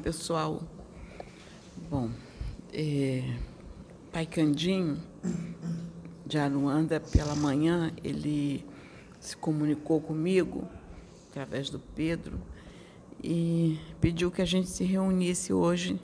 [0.00, 0.62] pessoal.
[1.90, 2.10] Bom,
[2.72, 3.22] é,
[4.10, 4.98] Pai Candinho,
[6.26, 8.64] de Aruanda, pela manhã, ele
[9.20, 10.66] se comunicou comigo,
[11.28, 12.40] através do Pedro,
[13.22, 16.00] e pediu que a gente se reunisse hoje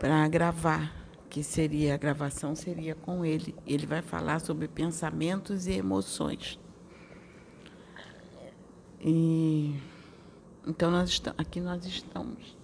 [0.00, 3.54] para gravar, que seria a gravação seria com ele.
[3.66, 6.58] Ele vai falar sobre pensamentos e emoções.
[9.00, 9.74] E
[10.66, 12.63] então nós estamos, aqui nós estamos.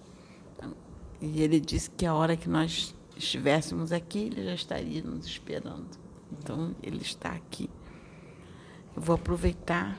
[1.21, 5.87] E ele disse que a hora que nós estivéssemos aqui, ele já estaria nos esperando.
[6.31, 7.69] Então ele está aqui.
[8.95, 9.97] Eu vou aproveitar.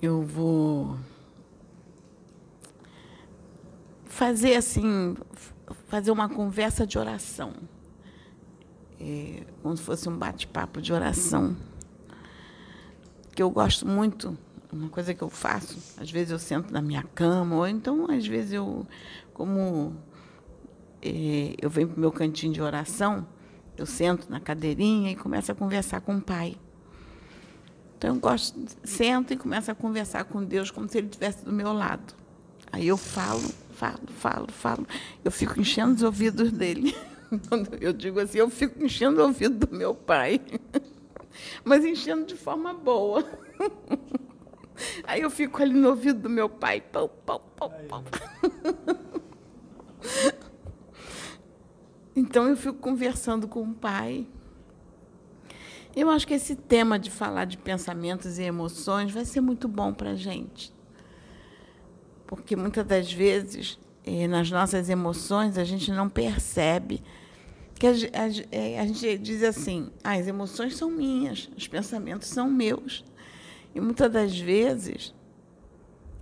[0.00, 0.98] Eu vou
[4.04, 5.16] fazer assim,
[5.86, 7.54] fazer uma conversa de oração.
[9.00, 11.56] É, como se fosse um bate-papo de oração.
[13.34, 14.36] Que eu gosto muito
[14.72, 18.26] uma coisa que eu faço, às vezes eu sento na minha cama, ou então, às
[18.26, 18.86] vezes, eu,
[19.34, 19.94] como
[21.02, 23.26] eh, eu venho para o meu cantinho de oração,
[23.76, 26.56] eu sento na cadeirinha e começo a conversar com o Pai.
[27.98, 31.52] Então, eu gosto, sento e começo a conversar com Deus como se Ele estivesse do
[31.52, 32.14] meu lado.
[32.72, 33.42] Aí eu falo,
[33.74, 34.86] falo, falo, falo.
[35.22, 36.96] Eu fico enchendo os ouvidos dele.
[37.48, 40.40] Quando eu digo assim, eu fico enchendo o ouvido do meu pai.
[41.64, 43.24] Mas enchendo de forma boa.
[45.04, 46.80] Aí eu fico ali no ouvido do meu pai.
[46.80, 48.04] Pau, pau, pau, pau.
[52.14, 54.26] Então eu fico conversando com o pai.
[55.96, 59.92] Eu acho que esse tema de falar de pensamentos e emoções vai ser muito bom
[59.92, 60.72] para a gente.
[62.26, 67.02] Porque muitas das vezes, eh, nas nossas emoções, a gente não percebe
[67.78, 73.04] que eh, a gente diz assim: ah, as emoções são minhas, os pensamentos são meus.
[73.74, 75.14] E muitas das vezes,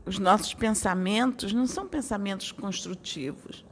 [0.07, 3.65] os nossos pensamentos não são pensamentos construtivos.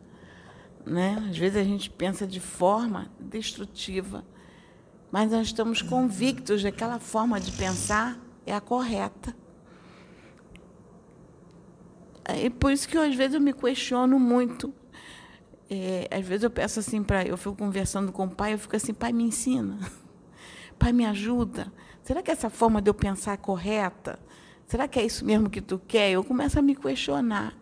[0.84, 1.26] Né?
[1.28, 4.24] Às vezes a gente pensa de forma destrutiva,
[5.10, 9.34] mas nós estamos convictos de que aquela forma de pensar é a correta.
[12.36, 14.72] E por isso que às vezes eu me questiono muito.
[15.70, 17.26] É, às vezes eu peço assim para.
[17.26, 19.78] Eu fico conversando com o pai, eu fico assim, pai, me ensina.
[20.78, 21.72] Pai, me ajuda.
[22.08, 24.18] Será que essa forma de eu pensar é correta?
[24.66, 26.10] Será que é isso mesmo que tu quer?
[26.10, 27.54] Eu começo a me questionar.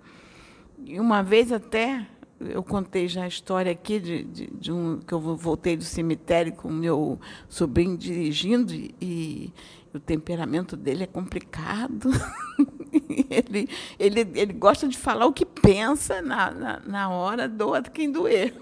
[0.84, 2.06] E uma vez até,
[2.38, 6.52] eu contei já a história aqui de, de, de um que eu voltei do cemitério
[6.52, 7.18] com meu
[7.48, 9.52] sobrinho dirigindo e, e
[9.92, 12.08] o temperamento dele é complicado.
[13.28, 13.68] ele,
[13.98, 18.54] ele, ele gosta de falar o que pensa na, na, na hora, doa quem doer.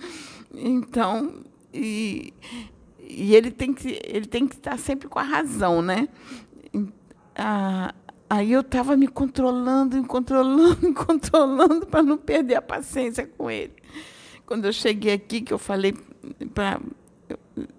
[0.56, 2.32] então, e,
[3.08, 6.08] e ele tem que ele tem que estar sempre com a razão, né?
[7.34, 7.94] Ah,
[8.28, 13.50] aí eu estava me controlando, me controlando, me controlando para não perder a paciência com
[13.50, 13.74] ele.
[14.44, 15.94] Quando eu cheguei aqui, que eu falei
[16.54, 16.80] para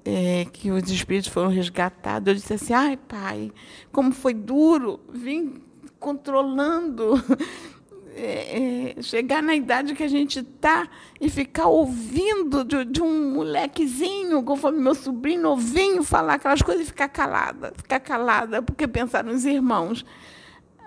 [0.03, 3.51] é, que os espíritos foram resgatados, eu disse assim: ai, pai,
[3.91, 5.61] como foi duro, vim
[5.99, 7.13] controlando
[8.19, 10.89] é, é, chegar na idade que a gente está
[11.21, 16.87] e ficar ouvindo de, de, um molequezinho, conforme meu sobrinho novinho, falar aquelas coisas e
[16.87, 20.03] ficar calada, ficar calada, porque pensar nos irmãos.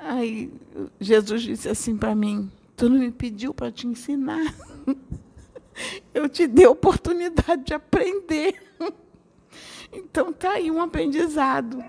[0.00, 0.50] Aí
[1.00, 4.52] Jesus disse assim para mim: Tu não me pediu para te ensinar.
[6.12, 8.60] Eu te dei a oportunidade de aprender.
[9.92, 11.82] Então tá aí um aprendizado.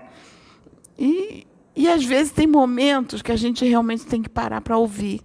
[0.98, 5.20] E, e às vezes tem momentos que a gente realmente tem que parar para ouvir.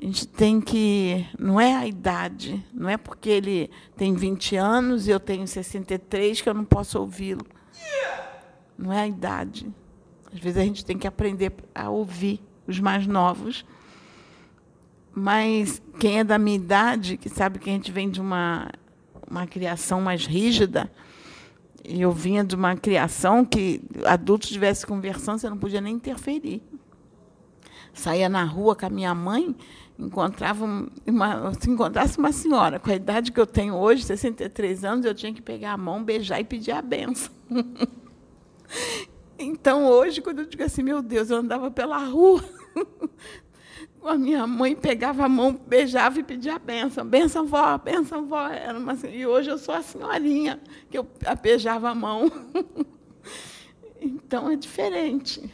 [0.00, 1.26] A gente tem que.
[1.38, 6.40] Não é a idade, não é porque ele tem 20 anos e eu tenho 63
[6.40, 7.44] que eu não posso ouvi-lo.
[8.78, 9.68] Não é a idade.
[10.32, 13.66] Às vezes a gente tem que aprender a ouvir os mais novos.
[15.12, 18.70] Mas quem é da minha idade, que sabe que a gente vem de uma,
[19.28, 20.88] uma criação mais rígida,
[21.84, 26.62] e eu vinha de uma criação que adultos estivessem conversando, você não podia nem interferir.
[27.92, 29.56] Saía na rua com a minha mãe,
[29.98, 30.64] encontrava
[31.06, 35.14] uma, se encontrasse uma senhora com a idade que eu tenho hoje, 63 anos, eu
[35.14, 37.32] tinha que pegar a mão, beijar e pedir a benção.
[39.36, 42.44] então, hoje, quando eu digo assim, meu Deus, eu andava pela rua
[44.00, 47.04] com a minha mãe, pegava a mão, beijava e pedia a benção.
[47.04, 48.46] Benção, vó, benção, vó.
[48.46, 51.06] Era uma, e hoje eu sou a senhorinha que eu
[51.42, 52.30] beijava a mão.
[54.00, 55.50] então, é diferente.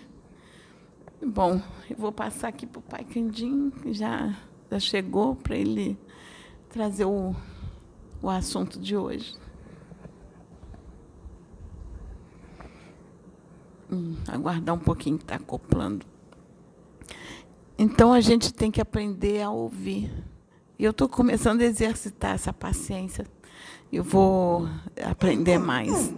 [1.26, 4.36] Bom, eu vou passar aqui para o pai Candim, que já,
[4.70, 5.98] já chegou para ele
[6.68, 7.34] trazer o,
[8.20, 9.34] o assunto de hoje.
[13.90, 16.04] Hum, aguardar um pouquinho que está acoplando.
[17.78, 20.12] Então a gente tem que aprender a ouvir.
[20.78, 23.26] E eu estou começando a exercitar essa paciência.
[23.90, 24.68] Eu vou
[25.02, 26.12] aprender mais.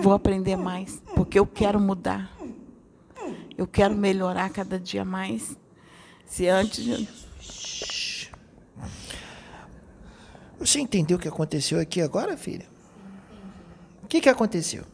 [0.00, 2.33] Vou aprender mais, porque eu quero mudar.
[3.56, 5.56] Eu quero melhorar cada dia mais.
[6.26, 7.08] Se antes.
[10.58, 12.66] Você entendeu o que aconteceu aqui agora, filha?
[14.02, 14.84] O que, que aconteceu?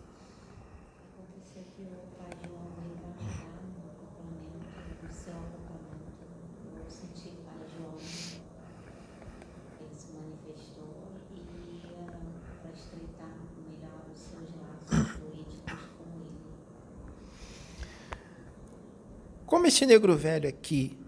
[19.71, 20.99] Esse negro velho aqui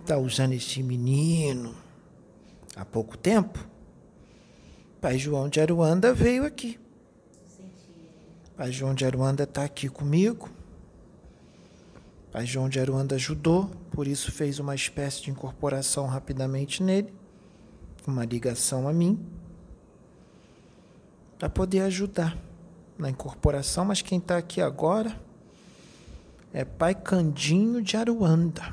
[0.00, 1.74] está usando esse menino
[2.74, 3.64] há pouco tempo,
[5.00, 6.78] Pai João de Aruanda veio aqui.
[8.56, 10.50] Pai João de Aruanda está aqui comigo.
[12.32, 17.14] Pai João de Aruanda ajudou, por isso fez uma espécie de incorporação rapidamente nele,
[18.04, 19.24] uma ligação a mim,
[21.38, 22.36] para poder ajudar
[22.98, 25.23] na incorporação, mas quem está aqui agora
[26.54, 28.72] é Pai Candinho de Aruanda.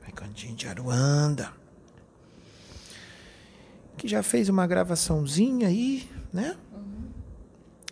[0.00, 1.52] Pai Candinho de Aruanda.
[3.96, 6.56] Que já fez uma gravaçãozinha aí, né?
[6.72, 7.08] Uhum.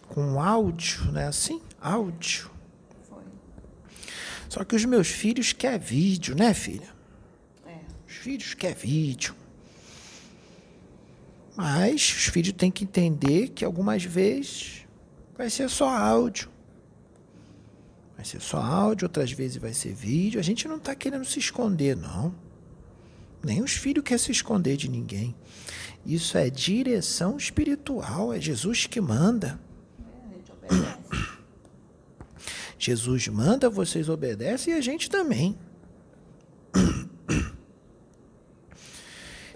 [0.07, 1.27] Com áudio, né?
[1.27, 1.61] Assim?
[1.81, 2.49] Áudio.
[3.09, 3.25] Foi.
[4.49, 6.89] Só que os meus filhos querem vídeo, né, filha?
[7.67, 7.81] É.
[8.07, 9.35] Os filhos querem vídeo.
[11.57, 14.87] Mas os filhos têm que entender que algumas vezes
[15.37, 16.55] vai ser só áudio.
[18.27, 20.41] Vai ser só áudio, outras vezes vai ser vídeo.
[20.41, 22.35] A gente não está querendo se esconder, não.
[23.41, 25.33] Nem os filhos querem se esconder de ninguém.
[26.05, 29.61] Isso é direção espiritual, é Jesus que manda.
[32.77, 35.57] Jesus manda, vocês obedecem e a gente também.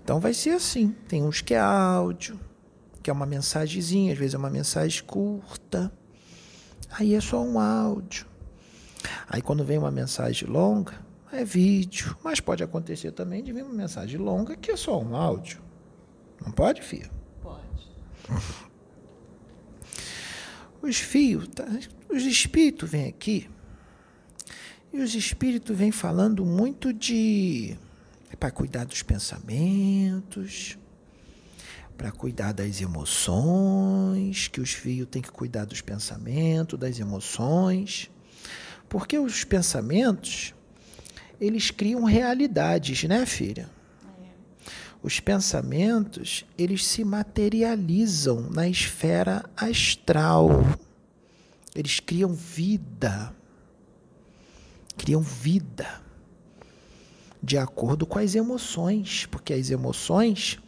[0.02, 0.92] Então vai ser assim.
[1.06, 2.40] Tem uns que é áudio,
[3.00, 5.92] que é uma mensagenzinha, às vezes é uma mensagem curta.
[6.90, 8.26] Aí é só um áudio.
[9.30, 10.92] Aí quando vem uma mensagem longa,
[11.32, 15.14] é vídeo, mas pode acontecer também de vir uma mensagem longa que é só um
[15.14, 15.62] áudio.
[16.44, 17.08] Não pode, filho?
[17.40, 17.62] Pode.
[20.82, 21.64] Os fios, tá?
[22.08, 23.48] os espíritos vêm aqui
[24.90, 27.76] e os espíritos vêm falando muito de
[28.30, 30.78] é para cuidar dos pensamentos,
[31.98, 38.10] para cuidar das emoções, que os fios têm que cuidar dos pensamentos, das emoções.
[38.90, 40.52] Porque os pensamentos,
[41.40, 43.70] eles criam realidades, né, filha?
[45.00, 50.50] Os pensamentos, eles se materializam na esfera astral.
[51.72, 53.32] Eles criam vida.
[54.98, 56.02] Criam vida.
[57.40, 60.58] De acordo com as emoções, porque as emoções,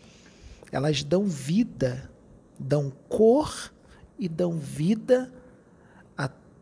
[0.71, 2.09] elas dão vida,
[2.57, 3.75] dão cor
[4.17, 5.42] e dão vida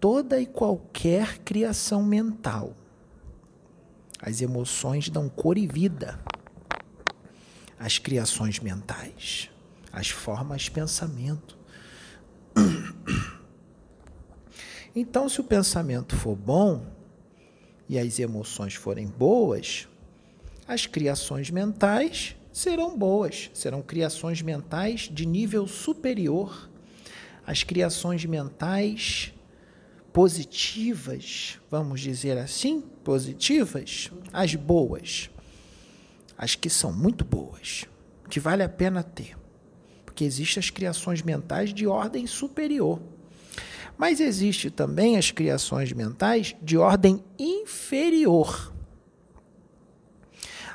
[0.00, 2.74] toda e qualquer criação mental.
[4.20, 6.18] As emoções dão cor e vida
[7.78, 9.50] às criações mentais,
[9.92, 11.58] às formas de pensamento.
[14.92, 16.84] Então, se o pensamento for bom
[17.88, 19.86] e as emoções forem boas,
[20.66, 26.68] as criações mentais serão boas, serão criações mentais de nível superior.
[27.46, 29.32] As criações mentais
[30.12, 35.30] positivas, vamos dizer assim, positivas, as boas,
[36.36, 37.84] as que são muito boas,
[38.28, 39.36] que vale a pena ter,
[40.04, 43.00] porque existem as criações mentais de ordem superior.
[43.96, 48.72] Mas existe também as criações mentais de ordem inferior.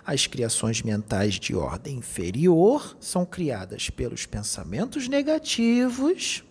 [0.06, 6.44] As criações mentais de ordem inferior são criadas pelos pensamentos negativos,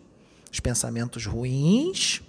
[0.50, 2.20] os pensamentos ruins,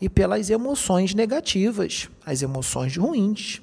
[0.00, 3.60] e pelas emoções negativas, as emoções ruins.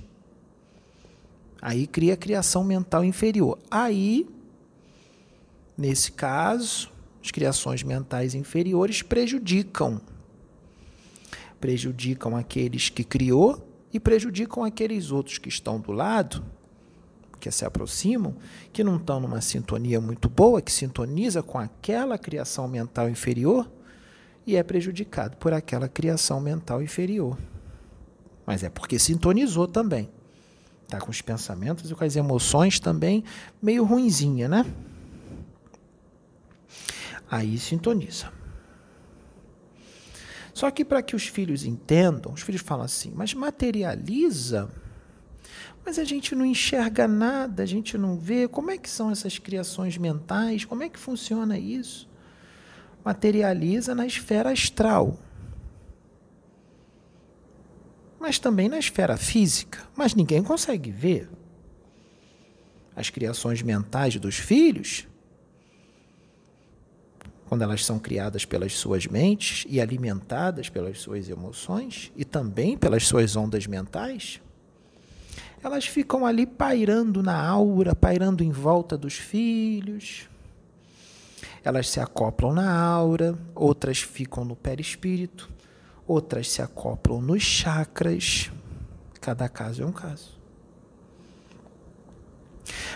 [1.61, 3.57] Aí cria a criação mental inferior.
[3.71, 4.27] Aí,
[5.77, 6.91] nesse caso,
[7.23, 9.99] as criações mentais inferiores prejudicam.
[11.59, 16.45] Prejudicam aqueles que criou e prejudicam aqueles outros que estão do lado,
[17.39, 18.35] que se aproximam,
[18.71, 23.69] que não estão numa sintonia muito boa, que sintoniza com aquela criação mental inferior
[24.45, 27.37] e é prejudicado por aquela criação mental inferior.
[28.45, 30.09] Mas é porque sintonizou também.
[30.83, 33.23] Está com os pensamentos e com as emoções também
[33.61, 34.65] meio ruinzinha, né?
[37.29, 38.31] Aí sintoniza.
[40.53, 44.71] Só que para que os filhos entendam, os filhos falam assim, mas materializa
[45.85, 48.47] mas a gente não enxerga nada, a gente não vê.
[48.47, 50.65] Como é que são essas criações mentais?
[50.65, 52.09] Como é que funciona isso?
[53.05, 55.19] Materializa na esfera astral.
[58.19, 59.83] Mas também na esfera física.
[59.95, 61.29] Mas ninguém consegue ver.
[62.95, 65.07] As criações mentais dos filhos,
[67.47, 73.05] quando elas são criadas pelas suas mentes e alimentadas pelas suas emoções e também pelas
[73.05, 74.41] suas ondas mentais,
[75.61, 80.27] elas ficam ali pairando na aura, pairando em volta dos filhos.
[81.65, 85.49] Elas se acoplam na aura, outras ficam no perispírito,
[86.05, 88.51] outras se acoplam nos chakras.
[89.19, 90.39] Cada caso é um caso.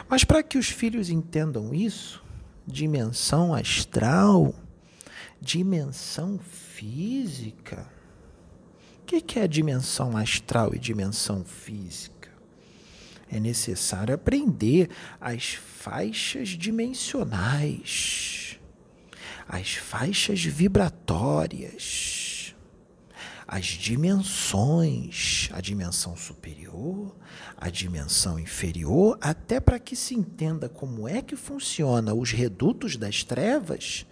[0.08, 2.24] Mas para que os filhos entendam isso,
[2.66, 4.54] dimensão astral,
[5.42, 7.88] dimensão física.
[9.02, 12.20] O que é dimensão astral e dimensão física?
[13.32, 14.90] é necessário aprender
[15.22, 18.39] as faixas dimensionais,
[19.52, 22.56] as faixas vibratórias,
[23.48, 27.16] as dimensões, a dimensão superior,
[27.58, 33.24] a dimensão inferior, até para que se entenda como é que funciona os redutos das
[33.24, 34.06] trevas,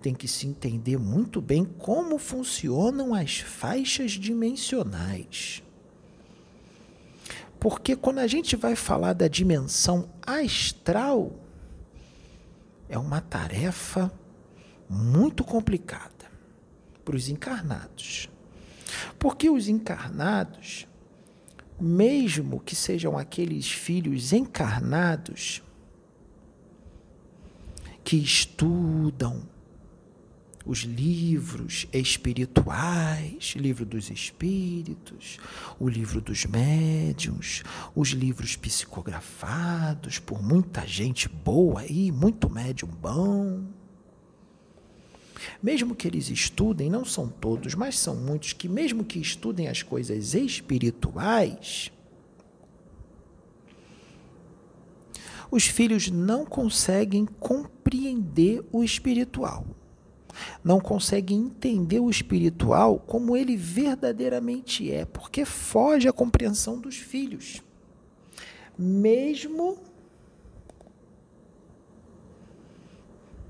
[0.00, 5.62] tem que se entender muito bem como funcionam as faixas dimensionais.
[7.60, 11.34] Porque quando a gente vai falar da dimensão astral,
[12.88, 14.10] é uma tarefa
[14.88, 16.30] muito complicada
[17.04, 18.28] para os encarnados.
[19.18, 20.86] Porque os encarnados,
[21.80, 25.62] mesmo que sejam aqueles filhos encarnados,
[28.02, 29.46] que estudam,
[30.68, 35.38] os livros espirituais, livro dos espíritos,
[35.80, 37.62] o livro dos médiuns,
[37.94, 43.77] os livros psicografados por muita gente boa aí, muito médium bom.
[45.62, 49.82] Mesmo que eles estudem, não são todos, mas são muitos que, mesmo que estudem as
[49.82, 51.92] coisas espirituais,
[55.50, 59.64] os filhos não conseguem compreender o espiritual
[60.62, 67.62] não consegue entender o espiritual como ele verdadeiramente é, porque foge à compreensão dos filhos.
[68.78, 69.78] Mesmo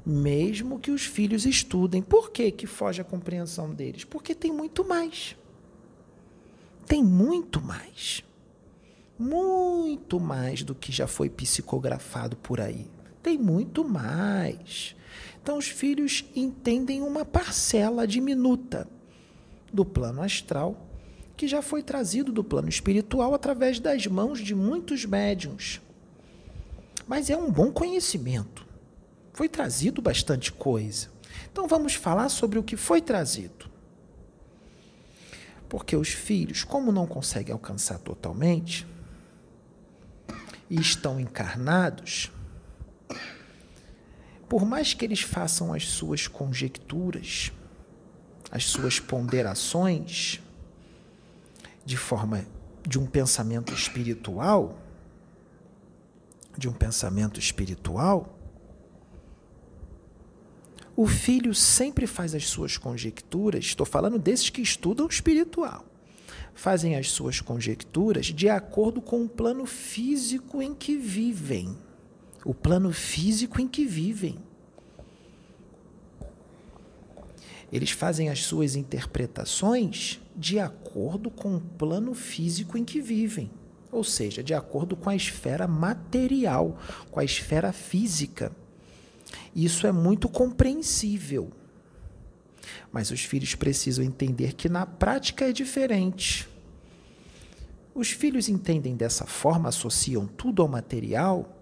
[0.08, 2.00] mesmo que os filhos estudem.
[2.00, 4.04] Por que que foge à compreensão deles?
[4.04, 5.36] Porque tem muito mais.
[6.86, 8.24] Tem muito mais.
[9.18, 12.86] Muito mais do que já foi psicografado por aí.
[13.22, 14.96] Tem muito mais.
[15.42, 18.88] Então, os filhos entendem uma parcela diminuta
[19.70, 20.86] do plano astral
[21.36, 25.80] que já foi trazido do plano espiritual através das mãos de muitos médiums.
[27.06, 28.67] Mas é um bom conhecimento.
[29.38, 31.11] Foi trazido bastante coisa.
[31.52, 33.71] Então vamos falar sobre o que foi trazido.
[35.68, 38.85] Porque os filhos, como não conseguem alcançar totalmente
[40.68, 42.33] e estão encarnados,
[44.49, 47.52] por mais que eles façam as suas conjecturas,
[48.50, 50.40] as suas ponderações,
[51.85, 52.45] de forma
[52.85, 54.76] de um pensamento espiritual,
[56.57, 58.35] de um pensamento espiritual,
[60.99, 65.85] o filho sempre faz as suas conjecturas, estou falando desses que estudam espiritual,
[66.52, 71.78] fazem as suas conjecturas de acordo com o plano físico em que vivem
[72.45, 74.40] o plano físico em que vivem.
[77.73, 83.52] Eles fazem as suas interpretações de acordo com o plano físico em que vivem,
[83.93, 86.76] ou seja, de acordo com a esfera material,
[87.09, 88.50] com a esfera física.
[89.54, 91.50] Isso é muito compreensível.
[92.92, 96.49] Mas os filhos precisam entender que na prática é diferente.
[97.94, 101.56] Os filhos entendem dessa forma, associam tudo ao material,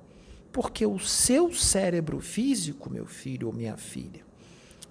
[0.53, 4.25] porque o seu cérebro físico, meu filho ou minha filha,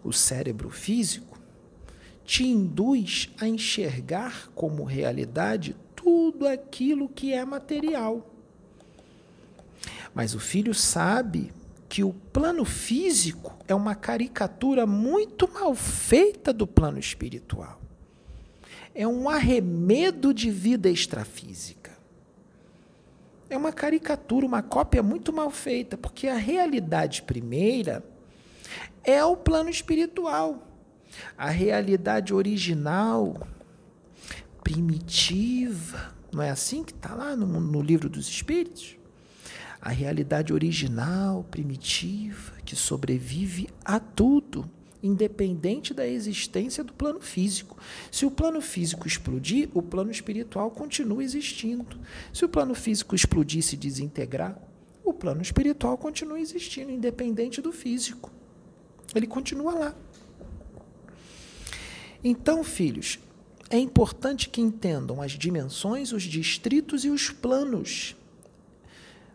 [0.04, 1.40] o cérebro físico,
[2.26, 8.32] te induz a enxergar como realidade tudo aquilo que é material.
[10.14, 11.52] Mas o filho sabe
[11.88, 17.80] que o plano físico é uma caricatura muito mal feita do plano espiritual.
[18.94, 21.86] É um arremedo de vida extrafísica
[23.50, 28.04] é uma caricatura, uma cópia muito mal feita, porque a realidade primeira
[29.04, 30.68] é o plano espiritual.
[31.38, 33.48] A realidade original,
[34.64, 38.95] primitiva, não é assim que está lá no, no livro dos Espíritos?
[39.86, 44.68] A realidade original, primitiva, que sobrevive a tudo
[45.04, 47.78] independente da existência do plano físico.
[48.10, 52.00] Se o plano físico explodir, o plano espiritual continua existindo.
[52.34, 54.60] Se o plano físico explodir e se desintegrar,
[55.04, 58.32] o plano espiritual continua existindo, independente do físico.
[59.14, 59.96] Ele continua lá.
[62.24, 63.20] Então, filhos,
[63.70, 68.16] é importante que entendam as dimensões, os distritos e os planos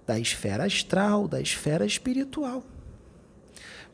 [0.06, 2.64] da esfera astral, da esfera espiritual.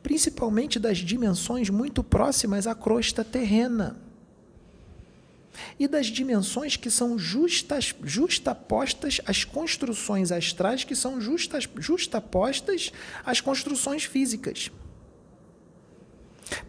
[0.01, 3.99] Principalmente das dimensões muito próximas à crosta terrena.
[5.79, 12.91] E das dimensões que são justas, justapostas às construções astrais, que são justas, justapostas
[13.25, 14.71] às construções físicas.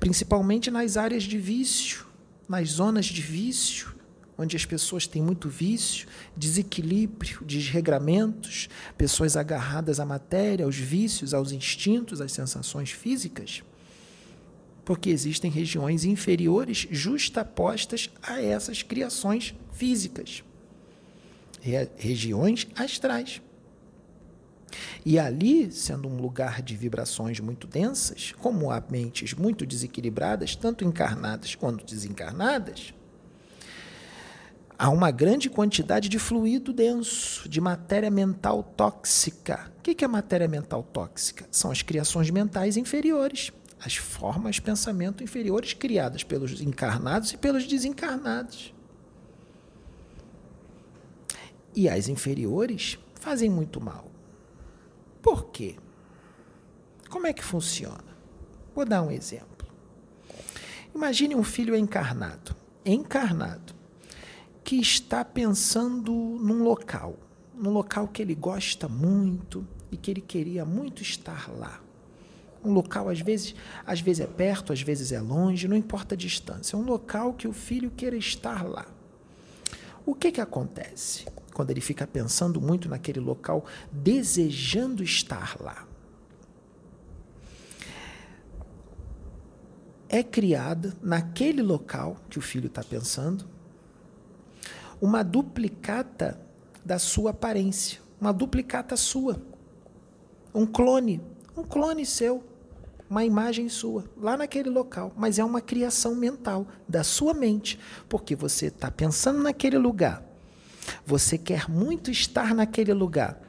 [0.00, 2.06] Principalmente nas áreas de vício,
[2.48, 3.97] nas zonas de vício,
[4.38, 11.50] onde as pessoas têm muito vício, desequilíbrio, desregramentos, pessoas agarradas à matéria, aos vícios, aos
[11.50, 13.64] instintos, às sensações físicas,
[14.84, 20.44] porque existem regiões inferiores justapostas a essas criações físicas,
[21.96, 23.42] regiões astrais.
[25.04, 30.84] E ali, sendo um lugar de vibrações muito densas, como há mentes muito desequilibradas, tanto
[30.84, 32.92] encarnadas quanto desencarnadas,
[34.78, 39.72] há uma grande quantidade de fluido denso, de matéria mental tóxica.
[39.78, 41.46] O que é matéria mental tóxica?
[41.50, 48.72] São as criações mentais inferiores, as formas pensamento inferiores criadas pelos encarnados e pelos desencarnados.
[51.74, 54.08] E as inferiores fazem muito mal.
[55.20, 55.76] Por quê?
[57.08, 58.16] Como é que funciona?
[58.74, 59.66] Vou dar um exemplo.
[60.94, 62.54] Imagine um filho encarnado.
[62.84, 63.77] Encarnado
[64.68, 67.16] que está pensando num local,
[67.54, 71.80] num local que ele gosta muito e que ele queria muito estar lá.
[72.62, 73.54] Um local às vezes,
[73.86, 76.76] às vezes é perto, às vezes é longe, não importa a distância.
[76.76, 78.84] É um local que o filho queira estar lá.
[80.04, 85.88] O que que acontece quando ele fica pensando muito naquele local, desejando estar lá?
[90.10, 93.56] É criada naquele local que o filho está pensando
[95.00, 96.40] uma duplicata
[96.84, 99.40] da sua aparência, uma duplicata sua,
[100.54, 101.20] um clone,
[101.56, 102.42] um clone seu,
[103.08, 108.34] uma imagem sua, lá naquele local, mas é uma criação mental da sua mente, porque
[108.34, 110.22] você está pensando naquele lugar,
[111.06, 113.40] você quer muito estar naquele lugar.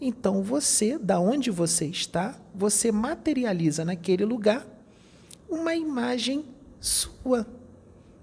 [0.00, 4.66] Então você, da onde você está, você materializa naquele lugar
[5.48, 6.44] uma imagem
[6.80, 7.46] sua,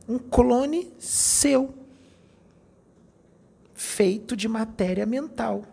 [0.07, 1.78] um clone seu
[3.79, 5.63] feito de matéria mental,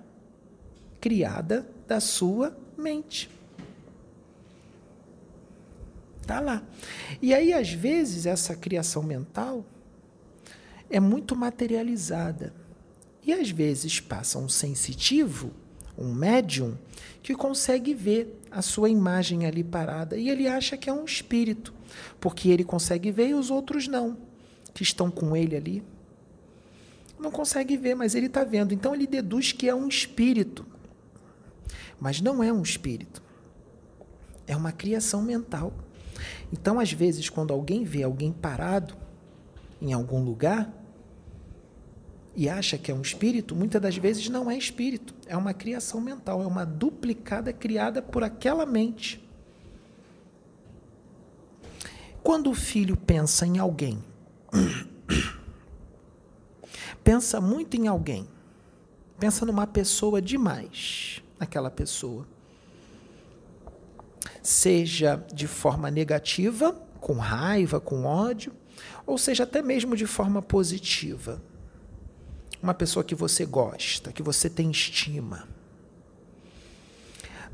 [1.01, 3.29] criada da sua mente.
[6.25, 6.63] Tá lá.
[7.21, 9.67] E aí, às vezes, essa criação mental
[10.89, 12.55] é muito materializada.
[13.25, 15.51] E às vezes passa um sensitivo,
[15.99, 16.79] um médium,
[17.25, 21.75] que consegue ver a sua imagem ali parada e ele acha que é um espírito,
[22.21, 24.17] porque ele consegue ver e os outros não,
[24.73, 25.96] que estão com ele ali
[27.19, 28.73] não consegue ver, mas ele está vendo.
[28.73, 30.67] Então ele deduz que é um espírito.
[31.99, 33.23] Mas não é um espírito.
[34.47, 35.73] É uma criação mental.
[36.53, 38.95] Então, às vezes, quando alguém vê alguém parado
[39.81, 40.73] em algum lugar
[42.35, 46.01] e acha que é um espírito, muitas das vezes não é espírito, é uma criação
[46.01, 49.23] mental, é uma duplicada criada por aquela mente.
[52.23, 54.03] Quando o filho pensa em alguém
[57.07, 58.27] pensa muito em alguém,
[59.17, 62.27] pensa numa pessoa demais, naquela pessoa.
[64.43, 68.53] Seja de forma negativa, com raiva, com ódio,
[69.07, 71.41] ou seja até mesmo de forma positiva.
[72.61, 75.47] Uma pessoa que você gosta, que você tem estima.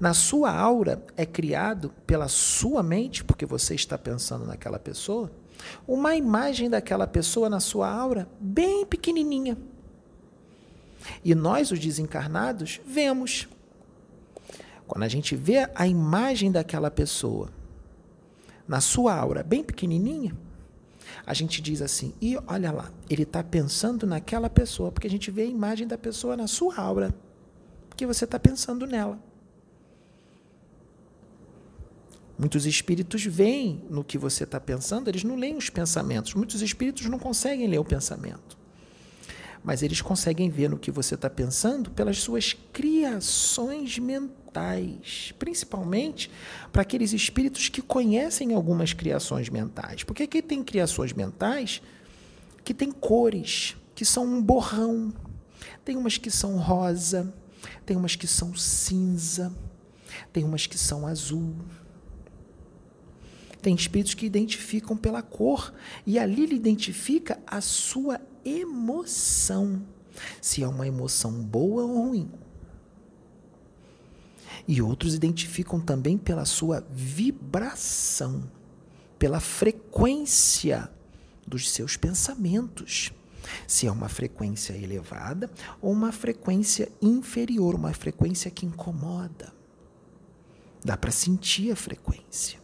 [0.01, 5.31] Na sua aura é criado pela sua mente, porque você está pensando naquela pessoa,
[5.87, 9.57] uma imagem daquela pessoa na sua aura bem pequenininha.
[11.25, 13.49] E nós, os desencarnados, vemos.
[14.87, 17.51] Quando a gente vê a imagem daquela pessoa
[18.67, 20.37] na sua aura bem pequenininha,
[21.27, 25.31] a gente diz assim: e olha lá, ele está pensando naquela pessoa, porque a gente
[25.31, 27.15] vê a imagem da pessoa na sua aura,
[27.89, 29.19] porque você está pensando nela.
[32.39, 36.35] Muitos espíritos veem no que você está pensando, eles não leem os pensamentos.
[36.35, 38.59] Muitos espíritos não conseguem ler o pensamento.
[39.63, 45.33] Mas eles conseguem ver no que você está pensando pelas suas criações mentais.
[45.39, 46.31] Principalmente
[46.73, 50.03] para aqueles espíritos que conhecem algumas criações mentais.
[50.03, 51.81] Porque aqui tem criações mentais
[52.65, 55.13] que têm cores, que são um borrão.
[55.85, 57.33] Tem umas que são rosa,
[57.87, 59.55] tem umas que são cinza,
[60.33, 61.55] tem umas que são azul.
[63.63, 65.73] Tem espíritos que identificam pela cor
[66.05, 69.87] e ali ele identifica a sua emoção,
[70.41, 72.29] se é uma emoção boa ou ruim.
[74.67, 78.51] E outros identificam também pela sua vibração,
[79.17, 80.91] pela frequência
[81.47, 83.13] dos seus pensamentos.
[83.67, 85.49] Se é uma frequência elevada
[85.81, 89.53] ou uma frequência inferior, uma frequência que incomoda.
[90.85, 92.62] Dá para sentir a frequência.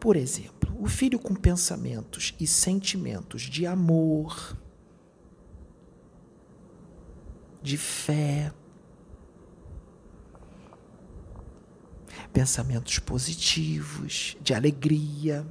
[0.00, 4.56] Por exemplo, o filho com pensamentos e sentimentos de amor,
[7.62, 8.50] de fé,
[12.32, 15.46] pensamentos positivos, de alegria,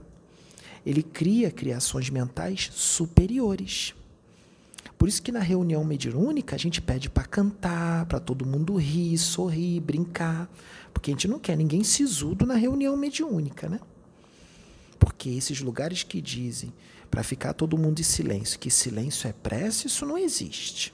[0.84, 3.94] ele cria criações mentais superiores.
[4.98, 9.16] Por isso que na reunião mediúnica a gente pede para cantar, para todo mundo rir,
[9.20, 10.50] sorrir, brincar,
[10.92, 13.80] porque a gente não quer ninguém sisudo na reunião mediúnica, né?
[15.00, 16.74] Porque esses lugares que dizem
[17.10, 20.94] para ficar todo mundo em silêncio, que silêncio é prece, isso não existe.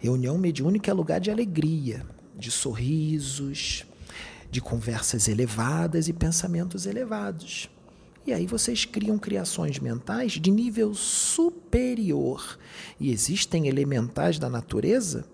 [0.00, 3.84] Reunião mediúnica é lugar de alegria, de sorrisos,
[4.50, 7.68] de conversas elevadas e pensamentos elevados.
[8.26, 12.58] E aí vocês criam criações mentais de nível superior.
[13.00, 15.24] E existem elementais da natureza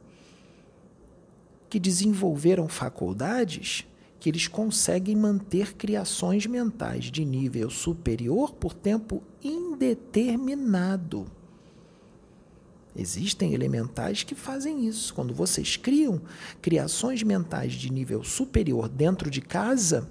[1.68, 3.85] que desenvolveram faculdades
[4.24, 11.26] que eles conseguem manter criações mentais de nível superior por tempo indeterminado.
[12.96, 15.12] Existem elementais que fazem isso.
[15.12, 16.22] Quando vocês criam
[16.62, 20.08] criações mentais de nível superior dentro de casa,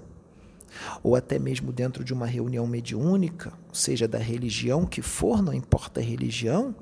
[1.02, 5.98] ou até mesmo dentro de uma reunião mediúnica, seja da religião que for, não importa
[5.98, 6.72] a religião,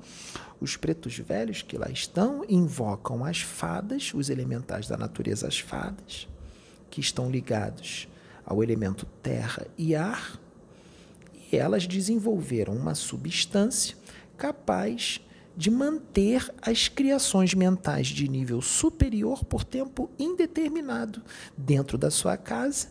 [0.61, 6.27] os pretos velhos que lá estão invocam as fadas, os elementais da natureza, as fadas,
[6.93, 8.07] que estão ligados
[8.45, 10.39] ao elemento terra e ar,
[11.51, 13.97] e elas desenvolveram uma substância
[14.37, 15.19] capaz
[15.57, 21.23] de manter as criações mentais de nível superior por tempo indeterminado
[21.57, 22.89] dentro da sua casa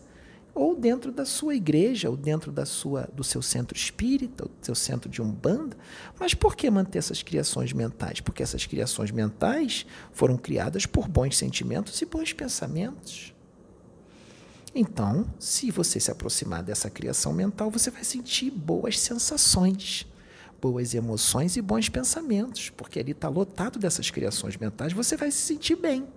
[0.53, 4.75] ou dentro da sua igreja, ou dentro da sua, do seu centro espírita, do seu
[4.75, 5.77] centro de umbanda.
[6.19, 8.19] Mas por que manter essas criações mentais?
[8.19, 13.32] Porque essas criações mentais foram criadas por bons sentimentos e bons pensamentos.
[14.75, 20.07] Então, se você se aproximar dessa criação mental, você vai sentir boas sensações,
[20.59, 25.37] boas emoções e bons pensamentos, porque ali está lotado dessas criações mentais, você vai se
[25.37, 26.07] sentir bem.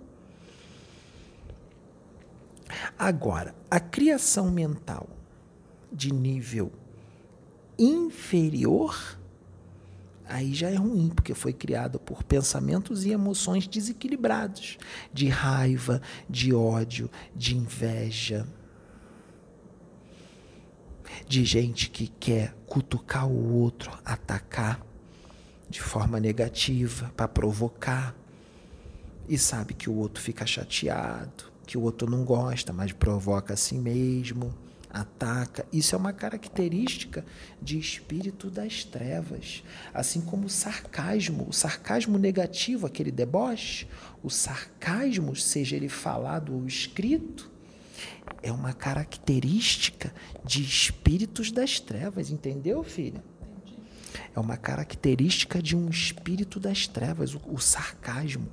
[2.97, 5.07] Agora, a criação mental
[5.91, 6.71] de nível
[7.77, 9.17] inferior,
[10.29, 14.77] aí já é ruim, porque foi criada por pensamentos e emoções desequilibrados,
[15.13, 18.47] de raiva, de ódio, de inveja,
[21.27, 24.85] de gente que quer cutucar o outro, atacar
[25.69, 28.15] de forma negativa para provocar
[29.27, 33.57] e sabe que o outro fica chateado, que o outro não gosta, mas provoca a
[33.57, 34.53] si mesmo
[35.01, 35.65] ataca.
[35.71, 37.25] Isso é uma característica
[37.61, 39.63] de espírito das trevas.
[39.93, 43.87] Assim como o sarcasmo, o sarcasmo negativo, aquele deboche,
[44.23, 47.51] o sarcasmo, seja ele falado ou escrito,
[48.41, 53.23] é uma característica de espíritos das trevas, entendeu, filha?
[54.35, 58.47] É uma característica de um espírito das trevas, o, o sarcasmo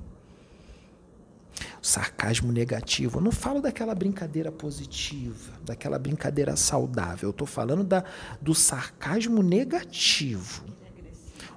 [1.85, 3.19] sarcasmo negativo.
[3.19, 7.29] Eu não falo daquela brincadeira positiva, daquela brincadeira saudável.
[7.29, 8.03] Eu estou falando da,
[8.41, 10.65] do sarcasmo negativo,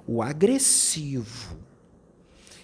[0.05, 1.57] o agressivo.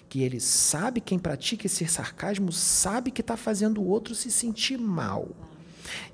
[0.08, 4.78] Que ele sabe, quem pratica esse sarcasmo, sabe que está fazendo o outro se sentir
[4.78, 5.28] mal.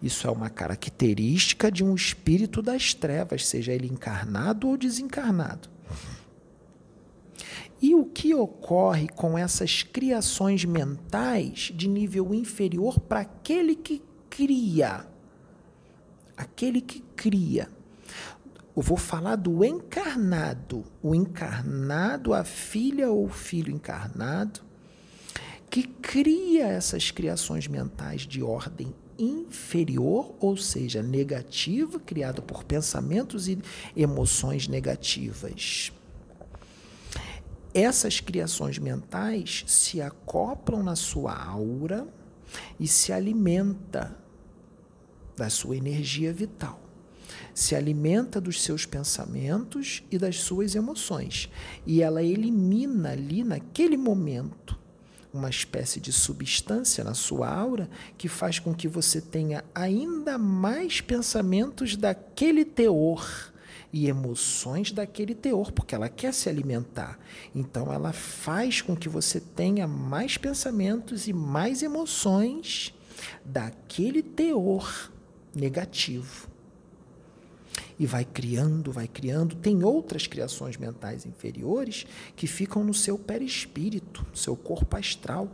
[0.02, 5.68] Isso é uma característica de um espírito das trevas, seja ele encarnado ou desencarnado.
[7.82, 15.04] E o que ocorre com essas criações mentais de nível inferior para aquele que cria?
[16.36, 17.68] Aquele que cria.
[18.76, 20.84] Eu vou falar do encarnado.
[21.02, 24.60] O encarnado, a filha ou filho encarnado,
[25.68, 33.58] que cria essas criações mentais de ordem inferior, ou seja, negativa, criada por pensamentos e
[33.96, 35.92] emoções negativas.
[37.74, 42.06] Essas criações mentais se acoplam na sua aura
[42.78, 44.16] e se alimenta
[45.36, 46.80] da sua energia vital.
[47.54, 51.50] Se alimenta dos seus pensamentos e das suas emoções.
[51.86, 54.78] E ela elimina ali, naquele momento,
[55.32, 61.00] uma espécie de substância na sua aura que faz com que você tenha ainda mais
[61.00, 63.51] pensamentos daquele teor
[63.92, 67.18] e emoções daquele teor, porque ela quer se alimentar.
[67.54, 72.94] Então ela faz com que você tenha mais pensamentos e mais emoções
[73.44, 75.12] daquele teor
[75.54, 76.48] negativo.
[77.98, 79.54] E vai criando, vai criando.
[79.56, 85.48] Tem outras criações mentais inferiores que ficam no seu perispírito, no seu corpo astral.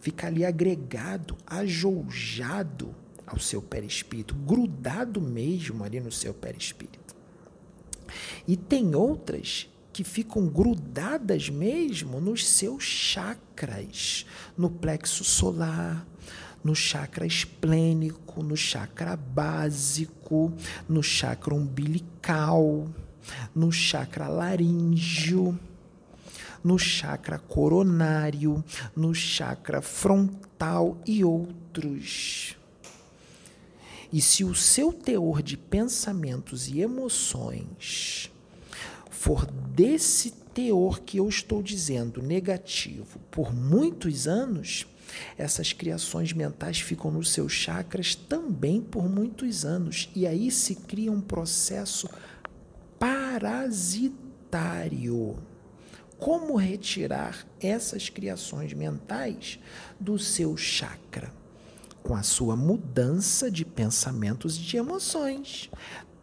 [0.00, 2.94] Fica ali agregado, ajoujado
[3.26, 6.99] ao seu perispírito, grudado mesmo ali no seu perispírito.
[8.46, 14.24] E tem outras que ficam grudadas mesmo nos seus chakras,
[14.56, 16.06] no plexo solar,
[16.62, 20.52] no chakra esplênico, no chakra básico,
[20.88, 22.88] no chakra umbilical,
[23.54, 25.58] no chakra laríngeo,
[26.62, 28.62] no chakra coronário,
[28.94, 32.56] no chakra frontal e outros.
[34.12, 38.30] E se o seu teor de pensamentos e emoções
[39.10, 44.86] for desse teor que eu estou dizendo negativo por muitos anos,
[45.38, 50.10] essas criações mentais ficam nos seus chakras também por muitos anos.
[50.14, 52.08] E aí se cria um processo
[52.98, 54.18] parasitário.
[56.18, 59.58] Como retirar essas criações mentais
[59.98, 61.39] do seu chakra?
[62.02, 65.70] Com a sua mudança de pensamentos e de emoções.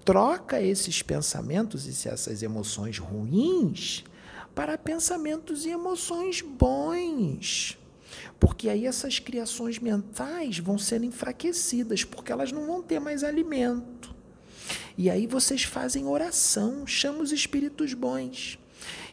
[0.04, 4.04] Troca esses pensamentos e essas emoções ruins
[4.56, 7.78] para pensamentos e emoções bons.
[8.40, 14.16] Porque aí essas criações mentais vão ser enfraquecidas, porque elas não vão ter mais alimento.
[14.98, 18.58] E aí vocês fazem oração, chamam os espíritos bons.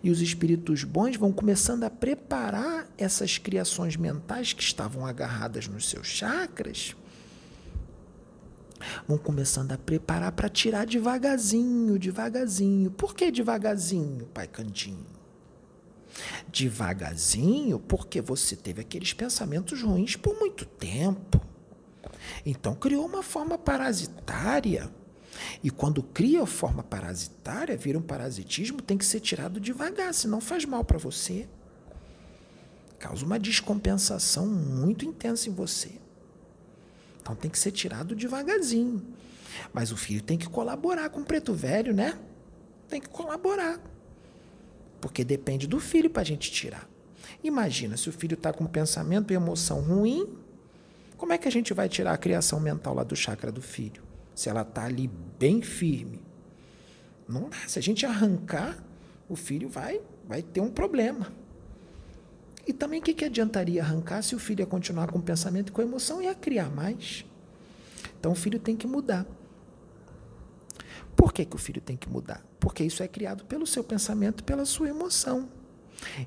[0.05, 5.89] E os espíritos bons vão começando a preparar essas criações mentais que estavam agarradas nos
[5.89, 6.95] seus chakras,
[9.09, 12.91] vão começando a preparar para tirar devagarzinho, devagarzinho.
[12.91, 15.07] Por que devagarzinho, Pai Cantinho?
[16.53, 21.41] Devagarzinho, porque você teve aqueles pensamentos ruins por muito tempo.
[22.45, 24.93] Então criou uma forma parasitária
[25.63, 30.65] e quando cria forma parasitária, vira um parasitismo, tem que ser tirado devagar, senão faz
[30.65, 31.49] mal para você.
[32.99, 35.93] Causa uma descompensação muito intensa em você.
[37.21, 39.03] Então tem que ser tirado devagarzinho.
[39.73, 42.19] Mas o filho tem que colaborar com o preto velho, né?
[42.89, 43.81] Tem que colaborar.
[45.01, 46.89] Porque depende do filho para a gente tirar.
[47.43, 50.39] Imagina se o filho está com pensamento e emoção ruim,
[51.17, 54.04] como é que a gente vai tirar a criação mental lá do chakra do filho?
[54.35, 56.21] Se ela está ali bem firme.
[57.29, 57.57] Não dá.
[57.67, 58.83] Se a gente arrancar,
[59.29, 61.33] o filho vai, vai ter um problema.
[62.67, 65.69] E também o que, que adiantaria arrancar se o filho ia continuar com o pensamento
[65.69, 67.25] e com a emoção e ia criar mais?
[68.19, 69.27] Então o filho tem que mudar.
[71.15, 72.45] Por que, que o filho tem que mudar?
[72.59, 75.49] Porque isso é criado pelo seu pensamento pela sua emoção.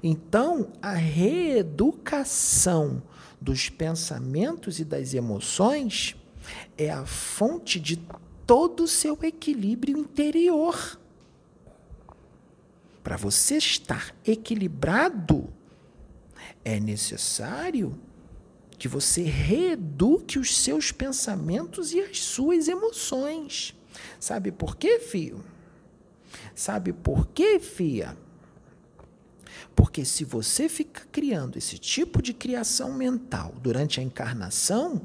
[0.01, 1.43] Então, a reeducação
[3.39, 6.15] dos pensamentos e das emoções
[6.77, 7.97] é a fonte de
[8.45, 10.99] todo o seu equilíbrio interior.
[13.03, 15.47] Para você estar equilibrado,
[16.63, 17.97] é necessário
[18.77, 23.75] que você reeduque os seus pensamentos e as suas emoções.
[24.19, 25.43] Sabe por quê, filho?
[26.53, 28.17] Sabe por quê, filha?
[29.75, 35.01] Porque se você fica criando esse tipo de criação mental durante a encarnação,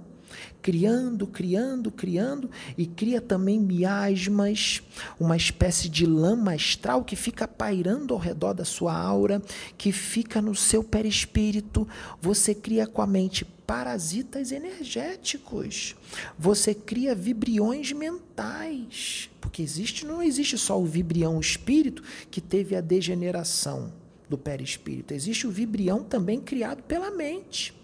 [0.60, 4.82] criando, criando, criando, e cria também miasmas,
[5.18, 9.42] uma espécie de lama astral que fica pairando ao redor da sua aura,
[9.76, 11.86] que fica no seu perispírito.
[12.20, 15.96] Você cria com a mente parasitas energéticos.
[16.38, 19.30] Você cria vibriões mentais.
[19.40, 23.92] Porque existe, não existe só o vibrião espírito que teve a degeneração
[24.28, 25.12] do perispírito.
[25.12, 27.81] Existe o vibrião também criado pela mente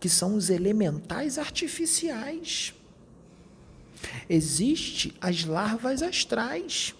[0.00, 2.74] que são os elementais artificiais.
[4.28, 6.94] Existe as larvas astrais.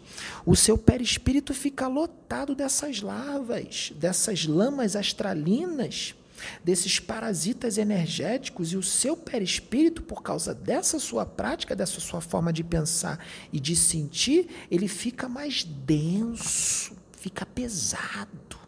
[0.47, 6.14] O seu perispírito fica lotado dessas larvas, dessas lamas astralinas
[6.62, 12.53] desses parasitas energéticos e o seu perispírito, por causa dessa sua prática, dessa sua forma
[12.53, 18.59] de pensar e de sentir, ele fica mais denso, fica pesado.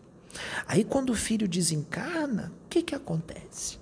[0.66, 3.78] Aí, quando o filho desencarna, o que, que acontece?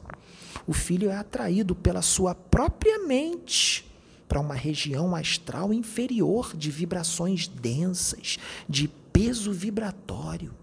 [0.67, 3.91] O filho é atraído pela sua própria mente
[4.29, 10.55] para uma região astral inferior de vibrações densas, de peso vibratório.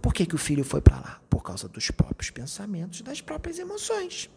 [0.00, 1.20] Por que, que o filho foi para lá?
[1.28, 4.30] Por causa dos próprios pensamentos, das próprias emoções.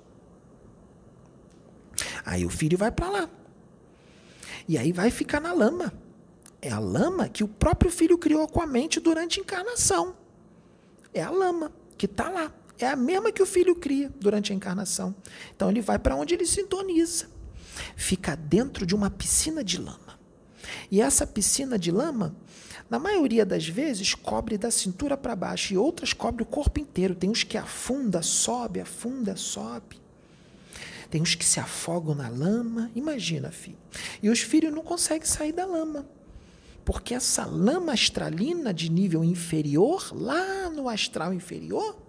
[2.25, 3.29] Aí o filho vai para lá.
[4.67, 5.93] E aí vai ficar na lama.
[6.62, 10.15] É a lama que o próprio filho criou com a mente durante a encarnação.
[11.13, 12.51] É a lama que está lá.
[12.83, 15.15] É a mesma que o filho cria durante a encarnação.
[15.55, 17.27] Então ele vai para onde ele sintoniza.
[17.95, 20.19] Fica dentro de uma piscina de lama.
[20.91, 22.35] E essa piscina de lama
[22.89, 27.15] na maioria das vezes, cobre da cintura para baixo e outras cobre o corpo inteiro.
[27.15, 29.99] Tem uns que afunda, sobe, afunda, sobe.
[31.09, 32.91] Tem uns que se afogam na lama.
[32.93, 33.77] Imagina, filho.
[34.21, 36.05] E os filhos não conseguem sair da lama.
[36.83, 42.02] Porque essa lama astralina de nível inferior, lá no astral inferior,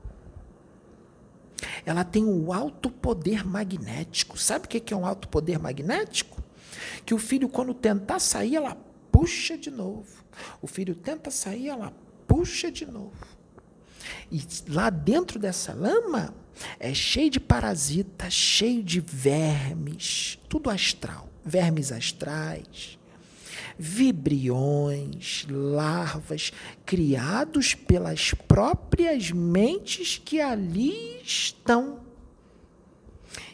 [1.85, 4.39] ela tem um alto poder magnético.
[4.39, 6.43] Sabe o que é um alto poder magnético?
[7.05, 8.77] Que o filho, quando tentar sair, ela
[9.13, 10.25] puxa de novo.
[10.61, 11.93] O filho tenta sair, ela
[12.27, 13.27] puxa de novo.
[14.31, 16.35] E lá dentro dessa lama
[16.79, 22.99] é cheio de parasitas, cheio de vermes, tudo astral, vermes astrais,
[23.79, 26.53] vibriões, larvas
[26.85, 32.01] criados pelas próprias mentes que ali estão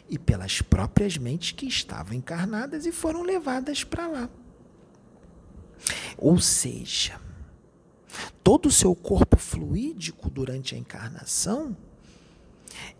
[0.09, 4.29] e pelas próprias mentes que estavam encarnadas e foram levadas para lá.
[6.17, 7.19] Ou seja,
[8.43, 11.75] todo o seu corpo fluídico durante a encarnação,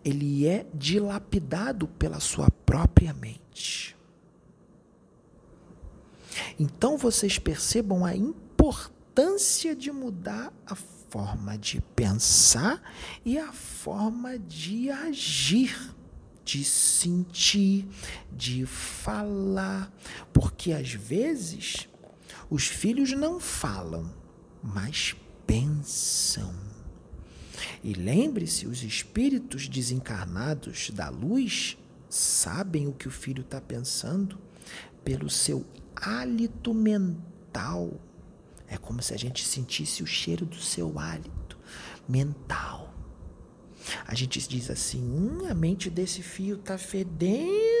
[0.04, 3.96] ele é dilapidado pela sua própria mente.
[6.58, 12.82] Então vocês percebam a importância de mudar a forma de pensar
[13.24, 15.94] e a forma de agir,
[16.44, 17.86] de sentir,
[18.32, 19.92] de falar,
[20.32, 21.88] porque às vezes
[22.48, 24.10] os filhos não falam,
[24.62, 25.14] mas
[25.46, 26.54] pensam.
[27.84, 31.76] E lembre-se: os espíritos desencarnados da luz
[32.08, 34.38] sabem o que o filho está pensando
[35.04, 35.64] pelo seu
[36.02, 38.00] hálito mental.
[38.68, 41.58] É como se a gente sentisse o cheiro do seu hálito
[42.08, 42.92] mental.
[44.06, 47.72] A gente diz assim: hum, a mente desse fio está fedendo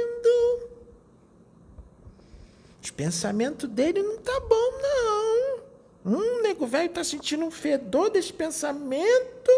[2.90, 5.62] o pensamento dele não tá bom, não.
[6.04, 9.50] Hum, nego velho tá sentindo um fedor desse pensamento.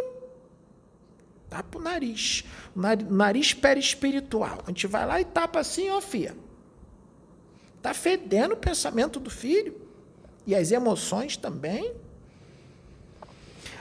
[1.50, 2.44] Tapa o nariz.
[2.76, 2.80] O
[3.12, 4.62] nariz, perispiritual.
[4.64, 6.36] A gente vai lá e tapa assim, ó, fia.
[7.84, 9.78] Tá fedendo o pensamento do filho.
[10.46, 11.94] E as emoções também.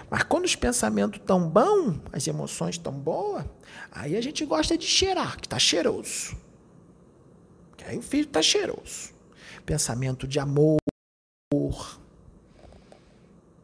[0.10, 3.46] Mas quando os pensamentos estão bons, as emoções estão boas,
[3.90, 6.36] aí a gente gosta de cheirar, que está cheiroso.
[7.88, 9.14] Aí o filho está cheiroso
[9.66, 10.78] pensamento de amor,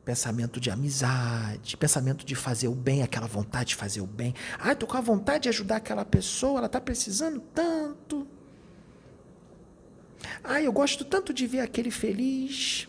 [0.05, 4.33] pensamento de amizade, pensamento de fazer o bem, aquela vontade de fazer o bem.
[4.57, 8.38] Ah, estou com a vontade de ajudar aquela pessoa, ela está precisando tanto.
[10.59, 12.85] Ah, eu gosto tanto de ver aquele feliz.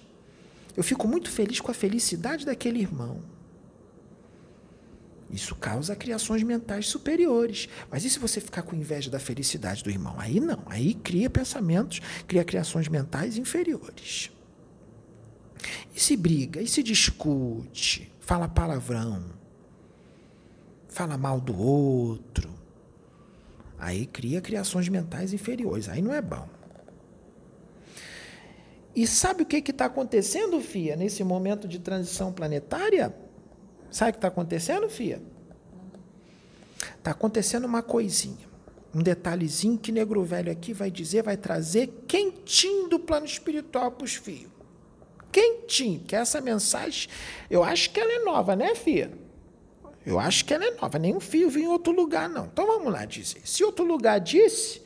[0.77, 3.23] Eu fico muito feliz com a felicidade daquele irmão.
[5.31, 7.69] Isso causa criações mentais superiores.
[7.89, 10.17] Mas e se você ficar com inveja da felicidade do irmão?
[10.19, 10.65] Aí não.
[10.67, 14.33] Aí cria pensamentos, cria criações mentais inferiores.
[15.95, 19.27] E se briga, e se discute, fala palavrão,
[20.89, 22.51] fala mal do outro.
[23.79, 25.89] Aí cria criações mentais inferiores.
[25.89, 26.49] Aí não é bom.
[28.95, 33.15] E sabe o que está acontecendo, Fia, nesse momento de transição planetária?
[33.91, 35.23] Sabe o que está acontecendo, Fia?
[36.99, 38.49] Está acontecendo uma coisinha.
[38.93, 44.05] Um detalhezinho que Negro Velho aqui vai dizer, vai trazer quentinho do plano espiritual para
[44.05, 44.51] os fios.
[45.31, 47.09] Quentinho, que essa mensagem,
[47.49, 49.13] eu acho que ela é nova, né, Fia?
[50.05, 50.99] Eu acho que ela é nova.
[50.99, 52.47] Nenhum fio vinha em outro lugar, não.
[52.47, 53.43] Então vamos lá dizer.
[53.45, 54.83] Se outro lugar disse,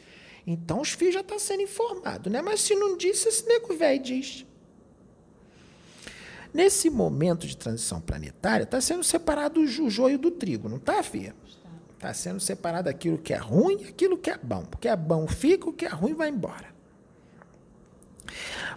[0.47, 2.43] então os fios já estão sendo informados, né?
[2.43, 4.45] Mas se não disse, esse nego velho diz.
[6.53, 11.35] Nesse momento de transição planetária, está sendo separado o joio do trigo, não está, Fia?
[11.95, 14.65] Está sendo separado aquilo que é ruim e aquilo que é bom.
[14.73, 16.73] O que é bom fica, o que é ruim vai embora.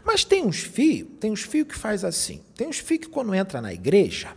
[0.04, 2.42] Mas tem uns fios, tem uns fios que faz assim.
[2.56, 4.34] Tem uns fios que quando entra na igreja,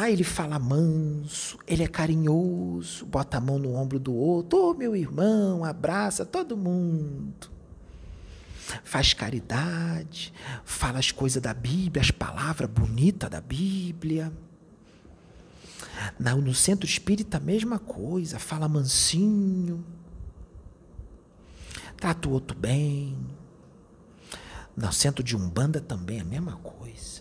[0.00, 4.70] Ah, ele fala manso, ele é carinhoso, bota a mão no ombro do outro, ô
[4.70, 7.50] oh, meu irmão, abraça todo mundo.
[8.84, 10.32] Faz caridade,
[10.64, 14.32] fala as coisas da Bíblia, as palavras bonitas da Bíblia.
[16.20, 19.84] No centro espírita, a mesma coisa, fala mansinho,
[21.96, 23.18] trata o outro bem.
[24.76, 27.17] No centro de Umbanda também, a mesma coisa.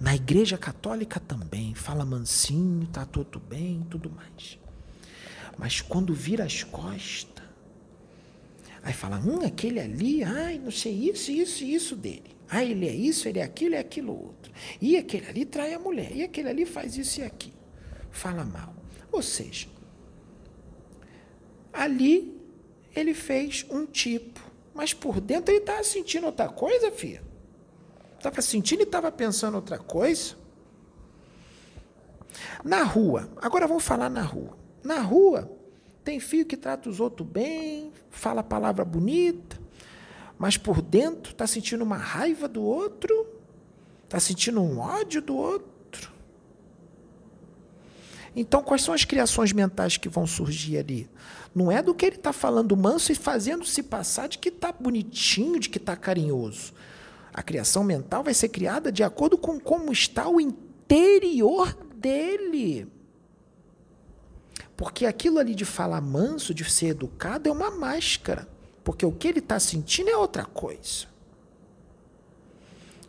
[0.00, 4.58] Na igreja católica também, fala mansinho, tá tudo bem, tudo mais.
[5.58, 7.44] Mas quando vira as costas,
[8.82, 12.36] aí fala, hum, aquele ali, ai, não sei isso, isso isso dele.
[12.48, 14.52] Ah, ele é isso, ele é aquilo, é aquilo outro.
[14.80, 17.58] E aquele ali trai a mulher, e aquele ali faz isso e aquilo.
[18.10, 18.74] Fala mal.
[19.12, 19.68] Ou seja,
[21.72, 22.38] ali
[22.94, 24.40] ele fez um tipo,
[24.74, 27.27] mas por dentro ele estava sentindo outra coisa, filha.
[28.18, 30.34] Estava sentindo e estava pensando outra coisa.
[32.62, 34.58] Na rua, agora vamos falar na rua.
[34.82, 35.50] Na rua,
[36.04, 39.58] tem filho que trata os outros bem, fala palavra bonita,
[40.38, 43.26] mas por dentro está sentindo uma raiva do outro,
[44.04, 46.12] está sentindo um ódio do outro.
[48.34, 51.10] Então, quais são as criações mentais que vão surgir ali?
[51.54, 54.72] Não é do que ele está falando manso e fazendo se passar de que está
[54.72, 56.72] bonitinho, de que está carinhoso.
[57.32, 62.86] A criação mental vai ser criada de acordo com como está o interior dele.
[64.76, 68.48] Porque aquilo ali de falar manso, de ser educado, é uma máscara.
[68.84, 71.06] Porque o que ele está sentindo é outra coisa.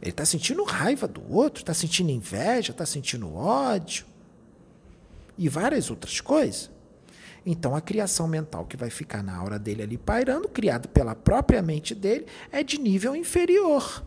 [0.02, 4.06] Ele está sentindo raiva do outro, está sentindo inveja, está sentindo ódio
[5.38, 6.72] e várias outras coisas.
[7.46, 11.62] Então, a criação mental que vai ficar na aura dele ali pairando, criada pela própria
[11.62, 14.06] mente dele, é de nível inferior.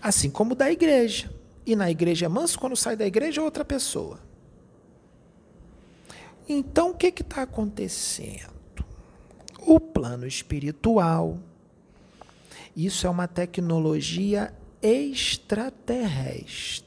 [0.00, 1.30] Assim como da igreja.
[1.64, 4.20] E na igreja é manso, quando sai da igreja é outra pessoa.
[6.48, 8.50] Então, o que está acontecendo?
[9.60, 11.38] O plano espiritual.
[12.74, 14.52] Isso é uma tecnologia
[14.82, 16.82] extraterrestre.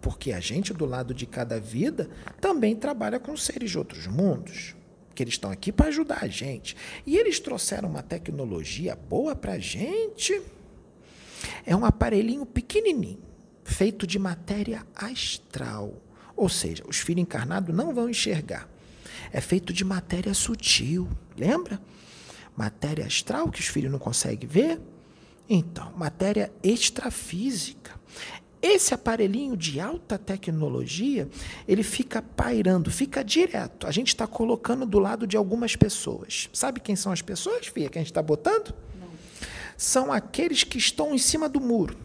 [0.00, 2.08] Porque a gente, do lado de cada vida,
[2.40, 4.74] também trabalha com seres de outros mundos.
[5.14, 6.74] Que eles estão aqui para ajudar a gente.
[7.06, 10.42] E eles trouxeram uma tecnologia boa para a gente
[11.64, 13.22] é um aparelhinho pequenininho,
[13.64, 15.94] feito de matéria astral.
[16.36, 18.68] Ou seja, os filhos encarnados não vão enxergar.
[19.32, 21.80] É feito de matéria sutil, lembra?
[22.56, 24.80] Matéria astral que os filhos não conseguem ver.
[25.48, 27.98] Então, matéria extrafísica.
[28.60, 31.28] Esse aparelhinho de alta tecnologia,
[31.66, 33.86] ele fica pairando, fica direto.
[33.86, 36.50] A gente está colocando do lado de algumas pessoas.
[36.52, 38.74] Sabe quem são as pessoas, Fia, que a gente está botando?
[39.78, 41.96] São aqueles que estão em cima do muro.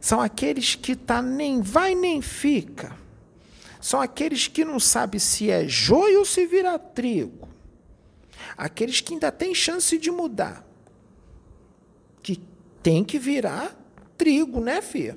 [0.00, 2.98] São aqueles que tá nem vai nem fica.
[3.80, 7.48] São aqueles que não sabe se é joio ou se vira trigo.
[8.56, 10.66] Aqueles que ainda têm chance de mudar.
[12.20, 12.40] Que
[12.82, 13.76] tem que virar
[14.18, 15.16] trigo, né, filha?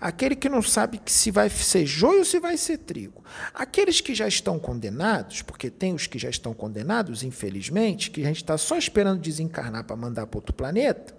[0.00, 3.24] Aquele que não sabe que se vai ser joio ou se vai ser trigo.
[3.54, 8.26] Aqueles que já estão condenados, porque tem os que já estão condenados, infelizmente, que a
[8.26, 11.16] gente está só esperando desencarnar para mandar para outro planeta,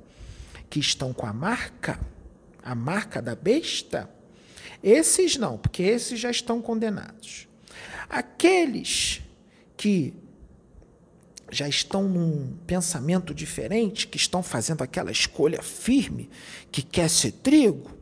[0.69, 1.99] que estão com a marca,
[2.63, 4.09] a marca da besta,
[4.83, 7.47] esses não, porque esses já estão condenados.
[8.09, 9.21] Aqueles
[9.75, 10.13] que
[11.51, 16.29] já estão num pensamento diferente, que estão fazendo aquela escolha firme,
[16.71, 17.98] que quer ser trigo,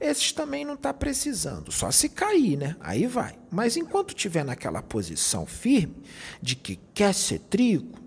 [0.00, 2.76] esses também não está precisando, só se cair, né?
[2.80, 3.36] Aí vai.
[3.50, 5.96] Mas enquanto tiver naquela posição firme
[6.40, 7.98] de que quer ser trigo,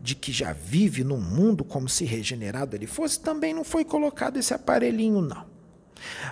[0.00, 4.36] de que já vive num mundo como se regenerado ele fosse, também não foi colocado
[4.36, 5.46] esse aparelhinho, não.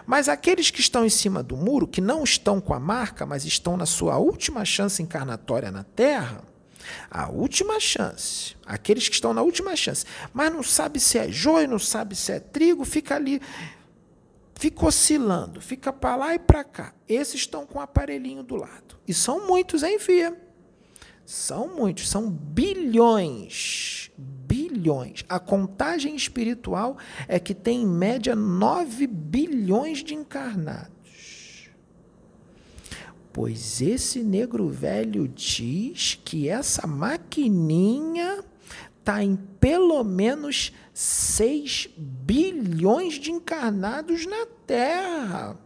[0.06, 3.44] Mas aqueles que estão em cima do muro, que não estão com a marca, mas
[3.44, 6.42] estão na sua última chance encarnatória na Terra,
[7.10, 11.68] a última chance, aqueles que estão na última chance, mas não sabe se é joio,
[11.68, 13.40] não sabe se é trigo, fica ali
[14.60, 16.94] fica oscilando, fica para lá e para cá.
[17.08, 18.98] Esses estão com o aparelhinho do lado.
[19.08, 20.38] E são muitos, hein, Fia?
[21.24, 24.10] São muitos, são bilhões.
[24.18, 25.24] Bilhões.
[25.30, 31.70] A contagem espiritual é que tem em média 9 bilhões de encarnados.
[33.32, 38.44] Pois esse negro velho diz que essa maquininha
[38.98, 45.58] está em pelo menos 6 bilhões de encarnados na Terra.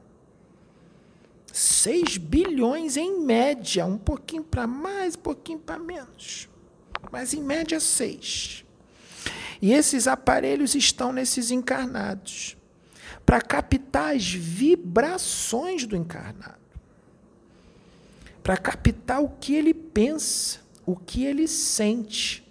[1.53, 6.49] 6 bilhões em média, um pouquinho para mais, um pouquinho para menos.
[7.13, 8.65] Mas em média 6.
[9.63, 12.57] E esses aparelhos estão nesses encarnados
[13.25, 16.59] para captar as vibrações do encarnado,
[18.43, 22.44] para captar o que ele pensa, o que ele sente.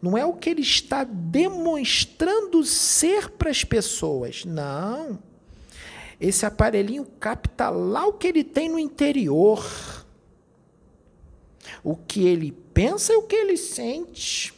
[0.00, 4.44] Não é o que ele está demonstrando ser para as pessoas.
[4.44, 5.18] Não.
[6.20, 9.64] Esse aparelhinho capta lá o que ele tem no interior.
[11.82, 14.54] O que ele pensa e o que ele sente.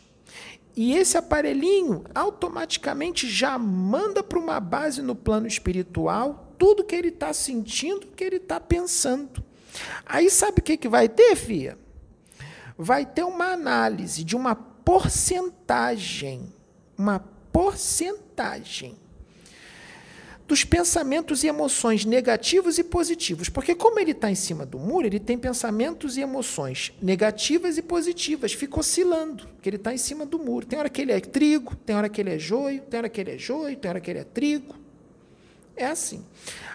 [0.76, 7.08] E esse aparelhinho automaticamente já manda para uma base no plano espiritual tudo que ele
[7.08, 9.42] está sentindo, que ele está pensando.
[10.04, 11.78] Aí sabe o que, que vai ter, Fia?
[12.76, 14.54] Vai ter uma análise de uma
[14.90, 16.52] porcentagem.
[16.98, 17.20] Uma
[17.52, 18.96] porcentagem
[20.48, 23.48] dos pensamentos e emoções negativos e positivos.
[23.48, 27.82] Porque, como ele está em cima do muro, ele tem pensamentos e emoções negativas e
[27.82, 30.66] positivas, fica oscilando, porque ele está em cima do muro.
[30.66, 33.20] Tem hora que ele é trigo, tem hora que ele é joio, tem hora que
[33.20, 34.74] ele é joio, tem hora que ele é trigo.
[35.76, 36.26] É assim.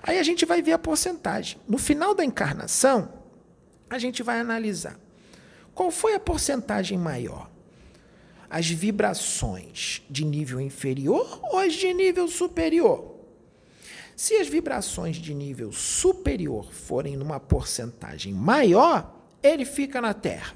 [0.02, 1.60] Aí a gente vai ver a porcentagem.
[1.68, 3.12] No final da encarnação,
[3.90, 4.98] a gente vai analisar
[5.74, 7.54] qual foi a porcentagem maior.
[8.50, 13.16] As vibrações de nível inferior ou as de nível superior?
[14.16, 20.56] Se as vibrações de nível superior forem numa porcentagem maior, ele fica na Terra.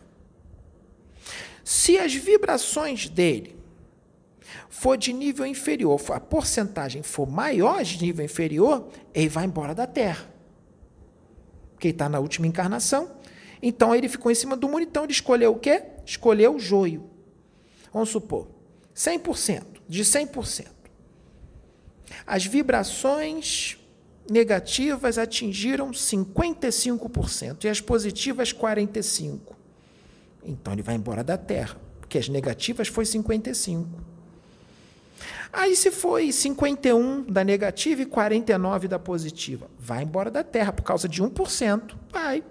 [1.63, 3.55] Se as vibrações dele
[4.69, 9.85] for de nível inferior, a porcentagem for maior de nível inferior, ele vai embora da
[9.85, 10.25] Terra.
[11.73, 13.11] Porque está na última encarnação.
[13.61, 15.83] Então ele ficou em cima do muro, então ele escolheu o quê?
[16.05, 17.08] Escolheu o joio.
[17.93, 18.47] Vamos supor,
[18.95, 20.67] 100%, de 100%.
[22.25, 23.77] As vibrações
[24.29, 29.39] negativas atingiram 55% e as positivas 45%.
[30.43, 33.85] Então ele vai embora da Terra, porque as negativas foi 55%.
[35.51, 40.83] Aí se foi 51 da negativa e 49 da positiva, vai embora da Terra por
[40.83, 41.95] causa de 1%.
[42.11, 42.43] Vai.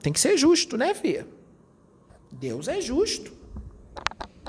[0.00, 1.26] Tem que ser justo, né, Fia?
[2.32, 3.32] Deus é justo.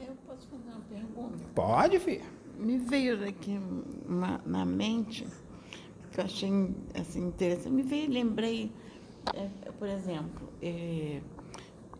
[0.01, 1.38] Eu posso fazer uma pergunta?
[1.53, 3.59] Pode, Fia me veio aqui
[4.07, 5.27] na, na, mente,
[6.11, 6.49] que eu achei
[6.99, 8.71] assim, interessante, me veio, lembrei,
[9.34, 11.21] é, por exemplo, é,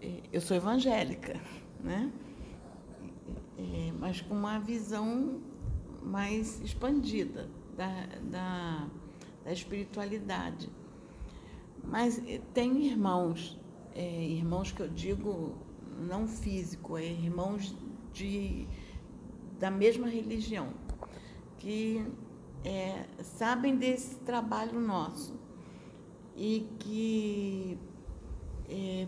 [0.02, 1.40] é, eu sou evangélica,
[1.84, 2.12] né?
[3.58, 5.42] É, mas com uma visão
[6.02, 8.88] mais expandida da, da,
[9.44, 10.70] da espiritualidade.
[11.84, 13.60] Mas é, tem irmãos,
[13.94, 15.56] é, irmãos que eu digo
[16.00, 17.76] não físico, é irmãos
[18.12, 18.68] de
[19.60, 20.74] da mesma religião,
[21.58, 22.06] que
[22.66, 25.34] é, sabem desse trabalho nosso
[26.36, 27.78] e que
[28.70, 29.08] é,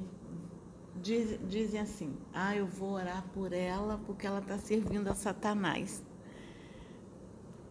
[1.02, 6.04] diz, dizem assim: ah, eu vou orar por ela porque ela está servindo a Satanás.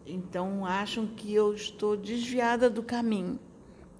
[0.07, 3.39] Então acham que eu estou desviada do caminho,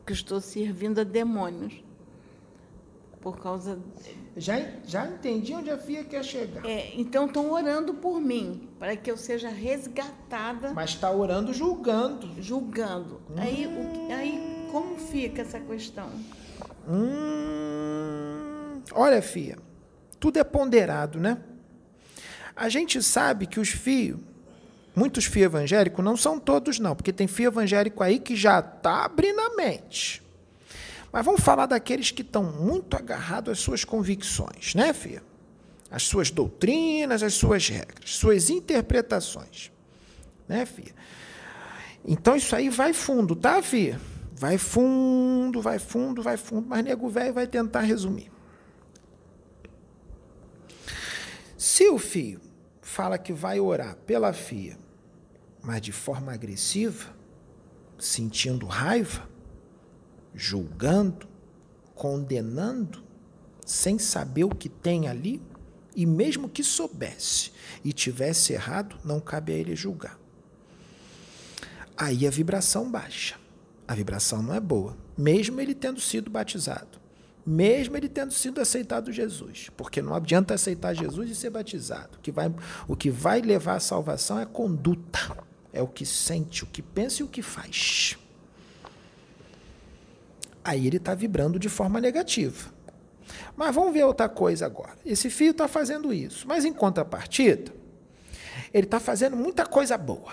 [0.05, 1.83] que estou servindo a demônios
[3.21, 3.81] por causa.
[4.37, 6.65] Já, já entendi onde a FIA quer chegar.
[6.67, 10.73] É, então estão orando por mim, para que eu seja resgatada.
[10.73, 12.43] Mas está orando julgando.
[12.43, 13.21] Julgando.
[13.31, 13.35] Hum.
[13.37, 16.11] Aí, o, aí como fica essa questão?
[16.89, 19.57] Hum, olha, FIA,
[20.19, 21.39] tudo é ponderado, né?
[22.57, 24.19] A gente sabe que os fios,
[24.97, 29.05] muitos fios evangélicos, não são todos, não, porque tem fio evangélico aí que já está
[29.05, 30.24] abrindo a mente.
[31.15, 35.23] Mas vamos falar daqueles que estão muito agarrados às suas convicções, né, Fia?
[35.89, 39.71] As suas doutrinas, as suas regras, suas interpretações.
[40.49, 40.93] Né, Fia?
[42.05, 44.01] Então isso aí vai fundo, tá, Fia?
[44.33, 48.33] Vai fundo, vai fundo, vai fundo, mas nego velho vai tentar resumir.
[51.57, 52.41] Se o fio
[52.83, 54.77] fala que vai orar pela fia,
[55.63, 57.15] mas de forma agressiva,
[58.01, 59.33] sentindo raiva,
[60.35, 61.29] julgando,
[61.95, 63.03] condenando,
[63.65, 65.41] sem saber o que tem ali,
[65.97, 67.53] e mesmo que soubesse
[67.85, 70.19] e tivesse errado, não cabe a ele julgar.
[71.97, 73.37] Aí a vibração baixa.
[73.87, 76.99] A vibração não é boa, mesmo ele tendo sido batizado,
[77.47, 82.17] mesmo ele tendo sido aceitado Jesus, porque não adianta aceitar Jesus e ser batizado.
[82.17, 82.53] O que vai,
[82.89, 85.37] o que vai levar à salvação é conduta,
[85.71, 88.17] é o que sente, o que pensa e o que faz
[90.65, 92.73] aí ele está vibrando de forma negativa.
[93.57, 94.97] Mas vamos ver outra coisa agora.
[95.05, 97.73] Esse fio está fazendo isso, mas em contrapartida,
[98.73, 100.33] ele está fazendo muita coisa boa.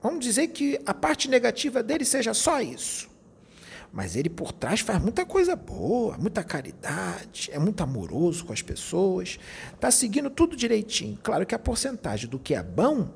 [0.00, 3.08] Vamos dizer que a parte negativa dele seja só isso.
[3.92, 8.60] Mas ele por trás faz muita coisa boa, muita caridade, é muito amoroso com as
[8.60, 9.38] pessoas,
[9.74, 11.18] está seguindo tudo direitinho.
[11.22, 13.08] Claro que a porcentagem do que é bom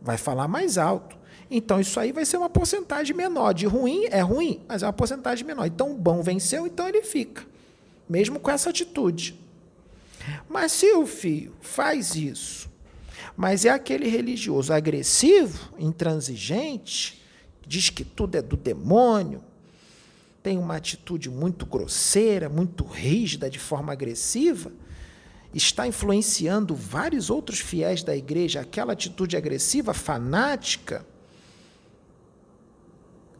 [0.00, 1.17] vai falar mais alto.
[1.50, 3.52] Então isso aí vai ser uma porcentagem menor.
[3.54, 5.66] De ruim é ruim, mas é uma porcentagem menor.
[5.66, 7.46] Então o bom venceu, então ele fica.
[8.08, 9.38] Mesmo com essa atitude.
[10.48, 12.68] Mas se o filho faz isso,
[13.36, 17.22] mas é aquele religioso agressivo, intransigente,
[17.66, 19.42] diz que tudo é do demônio,
[20.42, 24.72] tem uma atitude muito grosseira, muito rígida, de forma agressiva,
[25.52, 31.04] está influenciando vários outros fiéis da igreja, aquela atitude agressiva, fanática,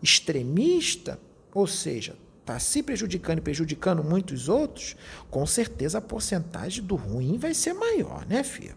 [0.02, 1.18] extremista,
[1.52, 4.96] ou seja, está se prejudicando e prejudicando muitos outros,
[5.30, 8.76] com certeza a porcentagem do ruim vai ser maior, né, filha?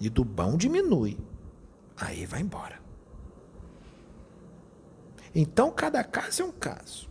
[0.00, 1.18] E do bom diminui.
[1.96, 2.80] Aí vai embora.
[5.34, 7.08] Então, cada caso é um caso.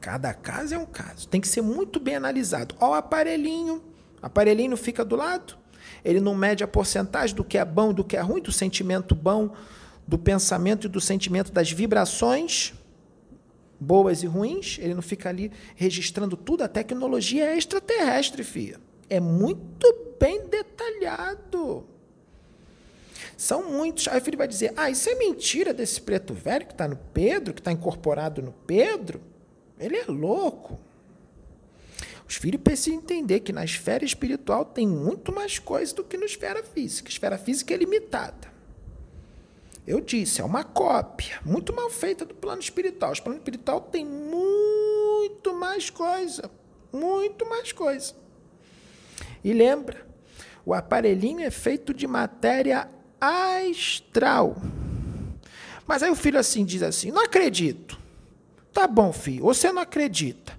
[0.00, 1.28] Cada caso é um caso.
[1.28, 2.74] Tem que ser muito bem analisado.
[2.80, 3.82] Ó, o aparelhinho.
[4.22, 5.58] O aparelhinho fica do lado.
[6.04, 9.14] Ele não mede a porcentagem do que é bom do que é ruim, do sentimento
[9.14, 9.54] bom,
[10.08, 12.72] do pensamento e do sentimento das vibrações
[13.78, 14.78] boas e ruins.
[14.80, 16.64] Ele não fica ali registrando tudo.
[16.64, 18.80] A tecnologia é extraterrestre, filha.
[19.10, 21.86] É muito bem detalhado.
[23.36, 24.08] São muitos.
[24.08, 26.96] Aí o filho vai dizer: Ah, isso é mentira desse preto velho que está no
[26.96, 29.20] Pedro, que está incorporado no Pedro.
[29.78, 30.80] Ele é louco.
[32.26, 36.26] Os filhos precisam entender que na esfera espiritual tem muito mais coisa do que na
[36.26, 37.08] esfera física.
[37.08, 38.47] A esfera física é limitada.
[39.88, 43.10] Eu disse, é uma cópia, muito mal feita do plano espiritual.
[43.10, 46.50] O plano espiritual tem muito mais coisa,
[46.92, 48.12] muito mais coisa.
[49.42, 50.06] E lembra,
[50.66, 52.86] o aparelhinho é feito de matéria
[53.18, 54.56] astral.
[55.86, 57.98] Mas aí o filho assim diz assim: "Não acredito".
[58.74, 60.52] Tá bom, filho, você não acredita.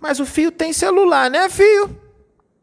[0.00, 1.96] Mas o filho tem celular, né, filho?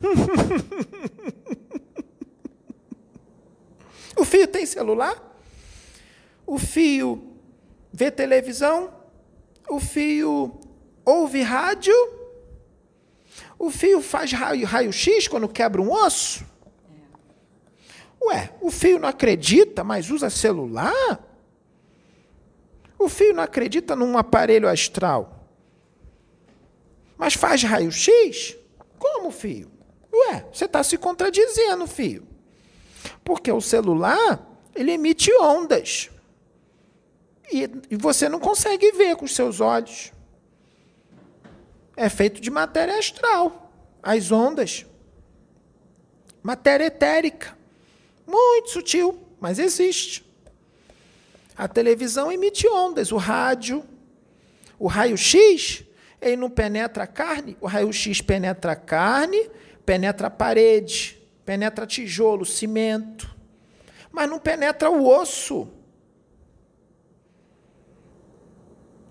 [4.17, 5.28] o filho tem celular?
[6.49, 7.21] O filho
[7.93, 8.91] vê televisão?
[9.69, 10.59] O filho
[11.05, 11.93] ouve rádio?
[13.59, 16.43] O fio faz raio-x raio quando quebra um osso?
[18.19, 21.23] Ué, o fio não acredita, mas usa celular?
[22.97, 25.47] O fio não acredita num aparelho astral,
[27.15, 28.57] mas faz raio-x?
[28.97, 29.69] Como, fio?
[30.11, 32.27] Ué, você está se contradizendo, fio.
[33.23, 36.09] Porque o celular, ele emite ondas.
[37.51, 40.11] E, e você não consegue ver com os seus olhos.
[41.95, 43.71] É feito de matéria astral,
[44.01, 44.85] as ondas.
[46.41, 47.57] Matéria etérica.
[48.25, 50.25] Muito sutil, mas existe.
[51.57, 53.83] A televisão emite ondas, o rádio,
[54.77, 55.83] o raio-x,
[56.21, 59.49] ele não penetra a carne, o raio-x penetra a carne,
[59.85, 63.35] penetra a parede, penetra tijolo, cimento,
[64.11, 65.67] mas não penetra o osso.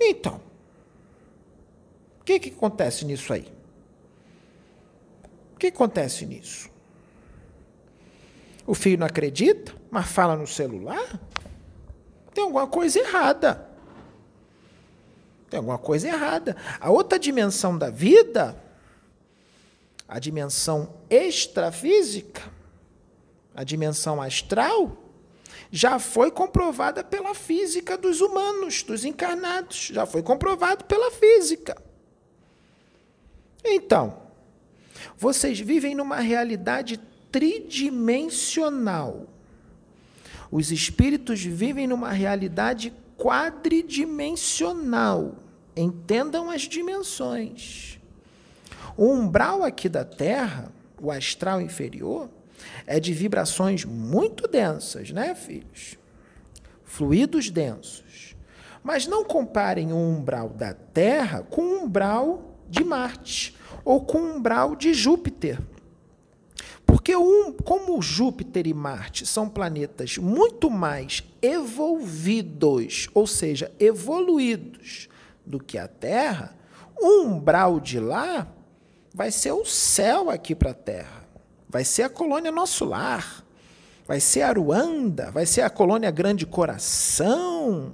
[0.01, 0.41] Então,
[2.21, 3.51] o que, que acontece nisso aí?
[5.55, 6.71] O que acontece nisso?
[8.67, 11.19] O filho não acredita, mas fala no celular?
[12.35, 13.69] Tem alguma coisa errada.
[15.51, 16.57] Tem alguma coisa errada.
[16.79, 18.63] A outra dimensão da vida,
[20.07, 22.43] a dimensão extrafísica,
[23.55, 24.97] a dimensão astral,
[25.71, 29.91] já foi comprovada pela física dos humanos, dos encarnados.
[29.93, 31.77] Já foi comprovado pela física.
[33.65, 34.23] Então,
[35.17, 36.99] vocês vivem numa realidade
[37.31, 39.27] tridimensional.
[40.51, 45.37] Os espíritos vivem numa realidade quadridimensional.
[45.77, 48.01] Entendam as dimensões.
[48.97, 52.29] O umbral aqui da Terra, o astral inferior,
[52.89, 55.99] é de vibrações muito densas, né, filhos?
[56.83, 58.35] Fluidos densos.
[58.83, 64.37] Mas não comparem o umbral da Terra com o umbral de Marte ou com o
[64.37, 65.61] umbral de Júpiter.
[66.87, 75.11] Porque um, como Júpiter e Marte são planetas muito mais evolvidos, ou seja, evoluídos
[75.45, 76.57] do que a Terra,
[76.99, 78.51] o umbral de lá
[79.13, 81.18] vai ser o céu aqui para a Terra.
[81.69, 83.45] Vai ser a colônia Nosso Lar.
[84.07, 87.93] Vai ser Aruanda, vai ser a colônia Grande Coração.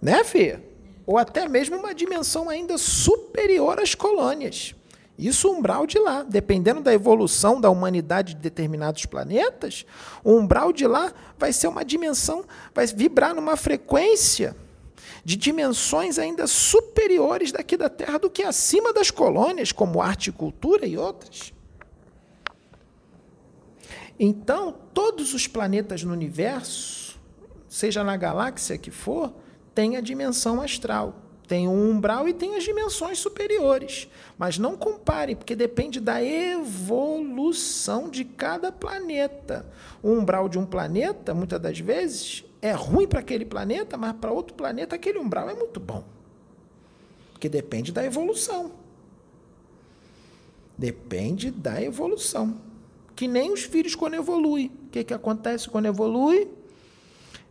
[0.00, 0.58] Né, Fê?
[1.06, 4.74] Ou até mesmo uma dimensão ainda superior às colônias.
[5.18, 9.86] Isso umbral de lá, dependendo da evolução da humanidade de determinados planetas,
[10.24, 14.56] o umbral de lá vai ser uma dimensão, vai vibrar numa frequência
[15.24, 20.32] de dimensões ainda superiores daqui da Terra do que acima das colônias, como arte e
[20.32, 21.52] cultura e outras.
[24.18, 27.18] Então, todos os planetas no universo,
[27.68, 29.32] seja na galáxia que for,
[29.74, 31.20] têm a dimensão astral.
[31.46, 34.08] Tem o umbral e tem as dimensões superiores.
[34.38, 39.66] Mas não compare, porque depende da evolução de cada planeta.
[40.02, 44.32] O umbral de um planeta, muitas das vezes, é ruim para aquele planeta, mas para
[44.32, 46.02] outro planeta aquele umbral é muito bom.
[47.30, 48.72] Porque depende da evolução.
[50.76, 52.58] Depende da evolução.
[53.14, 54.72] Que nem os filhos quando evoluem.
[54.86, 56.48] O que, que acontece quando evolui?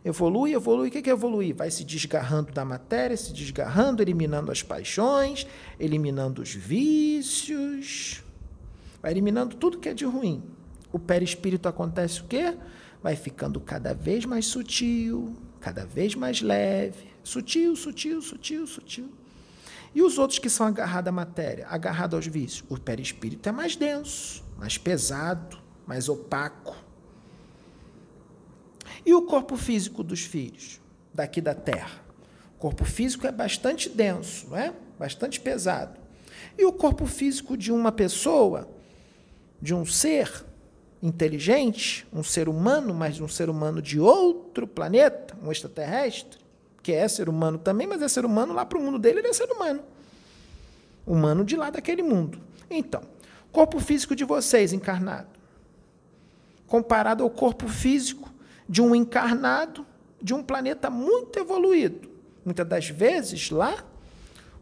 [0.04, 0.88] Evolui, evolui.
[0.88, 1.54] O que é evoluir?
[1.54, 5.46] Vai se desgarrando da matéria, se desgarrando, eliminando as paixões,
[5.78, 8.20] eliminando os vícios,
[9.00, 10.42] vai eliminando tudo que é de ruim.
[10.92, 12.56] O perispírito acontece o quê?
[13.04, 19.12] Vai ficando cada vez mais sutil, cada vez mais leve, sutil, sutil, sutil, sutil.
[19.94, 22.64] E os outros que são agarrados à matéria, agarrados aos vícios?
[22.66, 26.74] O perispírito é mais denso, mais pesado, mais opaco.
[29.04, 30.80] E o corpo físico dos filhos,
[31.12, 32.02] daqui da Terra?
[32.56, 34.72] O corpo físico é bastante denso, não é?
[34.98, 36.00] Bastante pesado.
[36.56, 38.66] E o corpo físico de uma pessoa,
[39.60, 40.46] de um ser,
[41.04, 46.38] inteligente, um ser humano, mas um ser humano de outro planeta, um extraterrestre,
[46.82, 49.28] que é ser humano também, mas é ser humano lá para o mundo dele, ele
[49.28, 49.82] é ser humano.
[51.06, 52.40] Humano de lá daquele mundo.
[52.70, 53.02] Então,
[53.52, 55.28] corpo físico de vocês encarnado,
[56.66, 58.32] comparado ao corpo físico
[58.66, 59.86] de um encarnado
[60.22, 62.08] de um planeta muito evoluído.
[62.42, 63.84] Muitas das vezes lá,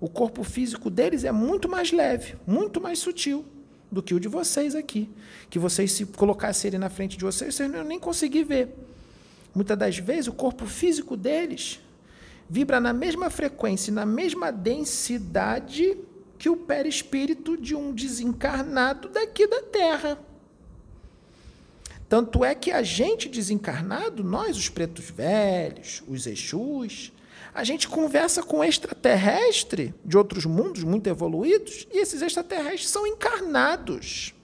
[0.01, 3.47] o corpo físico deles é muito mais leve, muito mais sutil
[3.93, 5.09] do que o de vocês aqui.
[5.51, 8.75] Que vocês, se colocassem ele na frente de vocês, vocês não iam nem conseguir ver.
[9.55, 11.79] Muitas das vezes, o corpo físico deles
[12.49, 15.97] vibra na mesma frequência, na mesma densidade
[16.39, 20.19] que o perispírito de um desencarnado daqui da Terra.
[22.09, 27.13] Tanto é que a gente desencarnado, nós, os pretos velhos, os Exus,
[27.55, 34.35] a gente conversa com extraterrestre de outros mundos muito evoluídos e esses extraterrestres são encarnados.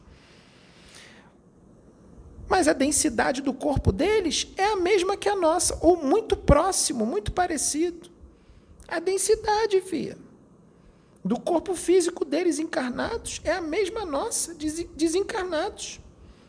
[2.47, 7.07] Mas a densidade do corpo deles é a mesma que a nossa, ou muito próximo,
[7.07, 8.11] muito parecido.
[8.87, 10.17] A densidade, via,
[11.25, 14.55] do corpo físico deles encarnados é a mesma nossa,
[14.95, 16.01] desencarnados.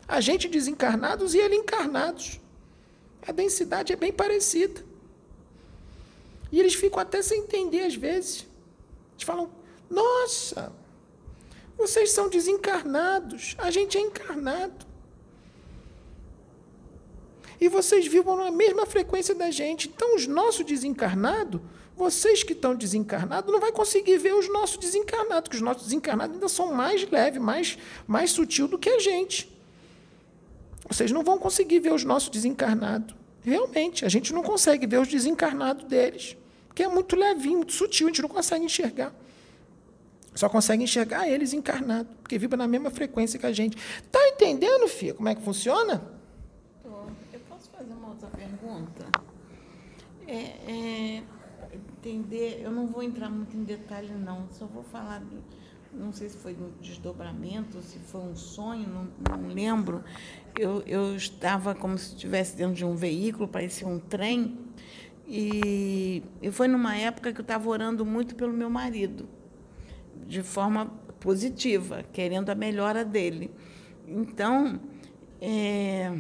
[0.08, 2.40] A gente desencarnados e ele encarnados.
[3.26, 4.89] A densidade é bem parecida.
[6.52, 8.48] E eles ficam até sem entender às vezes.
[9.14, 9.50] Eles falam:
[9.90, 10.72] Nossa,
[11.78, 14.90] vocês são desencarnados, a gente é encarnado.
[17.62, 19.90] E vocês vibram na mesma frequência da gente.
[19.90, 21.62] Então, os nossos desencarnados,
[21.96, 26.36] vocês que estão desencarnados, não vai conseguir ver os nossos desencarnados, porque os nossos desencarnados
[26.36, 27.78] ainda são mais leves, mais,
[28.08, 29.54] mais sutil do que a gente.
[30.88, 33.19] Vocês não vão conseguir ver os nossos desencarnados.
[33.42, 36.36] Realmente, a gente não consegue ver os desencarnados deles,
[36.68, 39.14] porque é muito levinho, muito sutil, a gente não consegue enxergar.
[40.36, 43.78] Só consegue enxergar eles encarnados, porque vibra na mesma frequência que a gente.
[44.12, 46.02] Tá entendendo, Fia, como é que funciona?
[46.86, 49.06] Eu posso fazer uma outra pergunta?
[50.28, 51.24] É, é,
[51.74, 55.44] entender, eu não vou entrar muito em detalhe, não, só vou falar, do,
[55.92, 60.04] não sei se foi um desdobramento, se foi um sonho, não, não lembro
[60.58, 64.58] eu, eu estava como se estivesse dentro de um veículo, parecia um trem,
[65.28, 69.28] e, e foi numa época que eu estava orando muito pelo meu marido,
[70.28, 70.88] de forma
[71.20, 73.52] positiva, querendo a melhora dele.
[74.08, 74.80] Então,
[75.40, 76.12] é,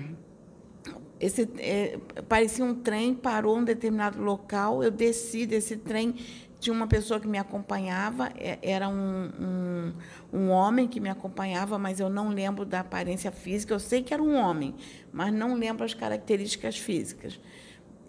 [1.19, 6.15] esse, é, parecia um trem, parou em um determinado local, eu desci desse trem
[6.59, 9.93] tinha uma pessoa que me acompanhava, é, era um, um,
[10.33, 13.73] um, homem que me acompanhava, mas eu não lembro da aparência física.
[13.73, 14.75] Eu sei que era um homem,
[15.11, 17.39] mas não lembro as características físicas.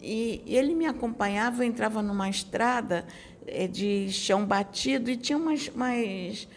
[0.03, 3.07] E ele me acompanhava, eu entrava numa estrada
[3.47, 6.49] é, de chão batido e tinha umas, umas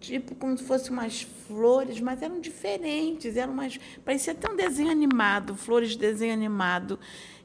[0.00, 4.90] tipo como se fossem umas flores, mas eram diferentes, eram umas, parecia até um desenho
[4.90, 6.98] animado, flores de desenho animado.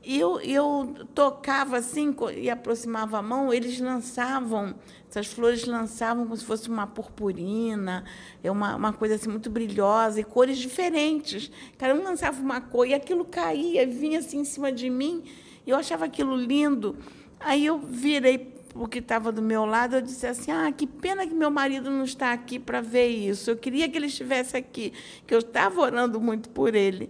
[0.10, 4.74] E eu, eu tocava assim e aproximava a mão, eles lançavam,
[5.10, 8.06] essas flores lançavam como se fosse uma purpurina,
[8.42, 11.52] é uma, uma coisa assim muito brilhosa, e cores diferentes.
[11.78, 15.26] Cada um lançava uma cor, e aquilo caía, vinha assim em cima de mim,
[15.66, 16.96] e eu achava aquilo lindo.
[17.38, 21.28] Aí eu virei o que estava do meu lado, eu disse assim: Ah, que pena
[21.28, 23.50] que meu marido não está aqui para ver isso.
[23.50, 24.94] Eu queria que ele estivesse aqui,
[25.28, 27.10] que eu estava orando muito por ele.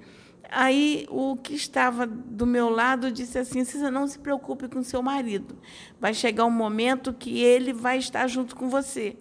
[0.50, 5.02] Aí o que estava do meu lado disse assim: Cisa, não se preocupe com seu
[5.02, 5.58] marido.
[6.00, 9.18] Vai chegar um momento que ele vai estar junto com você.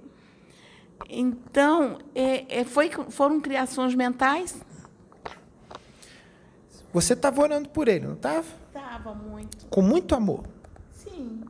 [1.08, 4.56] Então, é, é, foi, foram criações mentais?
[6.92, 8.46] Você estava orando por ele, não estava?
[8.68, 9.66] Estava muito.
[9.66, 10.44] Com muito amor.
[10.92, 11.42] Sim.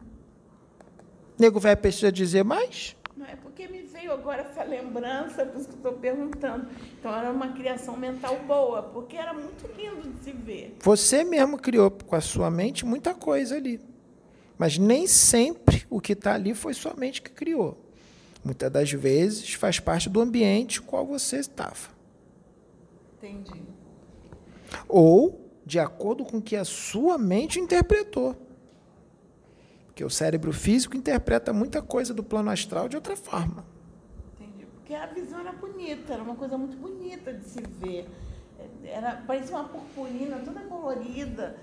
[1.39, 2.97] Nego vai precisar dizer mais?
[3.17, 6.69] Não é porque me veio agora essa lembrança, por isso que estou perguntando.
[6.99, 10.77] Então era uma criação mental boa, porque era muito lindo de se ver.
[10.81, 13.81] Você mesmo criou com a sua mente muita coisa ali.
[14.57, 17.77] Mas nem sempre o que está ali foi sua mente que criou.
[18.45, 21.91] Muitas das vezes faz parte do ambiente qual você estava.
[23.19, 23.63] Entendi.
[24.89, 28.37] Ou de acordo com o que a sua mente interpretou.
[29.87, 33.76] Porque o cérebro físico interpreta muita coisa do plano astral de outra forma.
[34.87, 38.09] Porque a visão era bonita, era uma coisa muito bonita de se ver.
[38.85, 41.59] Era, parecia uma purpurina toda colorida.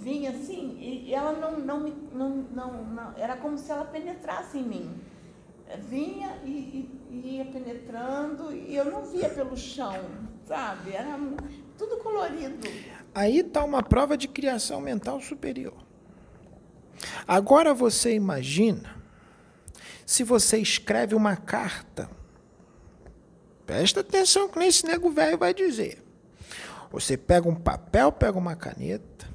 [0.00, 1.80] Vinha assim, e ela não, não,
[2.12, 5.00] não, não, não era como se ela penetrasse em mim.
[5.88, 10.04] Vinha e, e ia penetrando, e eu não via pelo chão,
[10.46, 10.92] sabe?
[10.92, 11.18] Era
[11.76, 12.68] tudo colorido.
[13.12, 15.84] Aí está uma prova de criação mental superior.
[17.26, 18.94] Agora você imagina
[20.06, 22.08] se você escreve uma carta.
[23.66, 26.02] Presta atenção que nesse nego velho vai dizer.
[26.90, 29.28] Você pega um papel, pega uma caneta,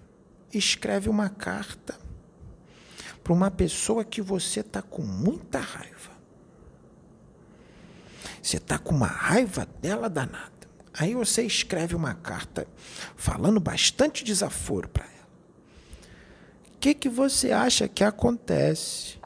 [0.54, 2.00] escreve uma carta
[3.22, 6.12] para uma pessoa que você está com muita raiva.
[8.42, 10.50] Você está com uma raiva dela danada.
[10.94, 12.68] Aí você escreve uma carta
[13.16, 15.12] falando bastante desaforo para ela.
[16.74, 19.21] O que, que você acha que acontece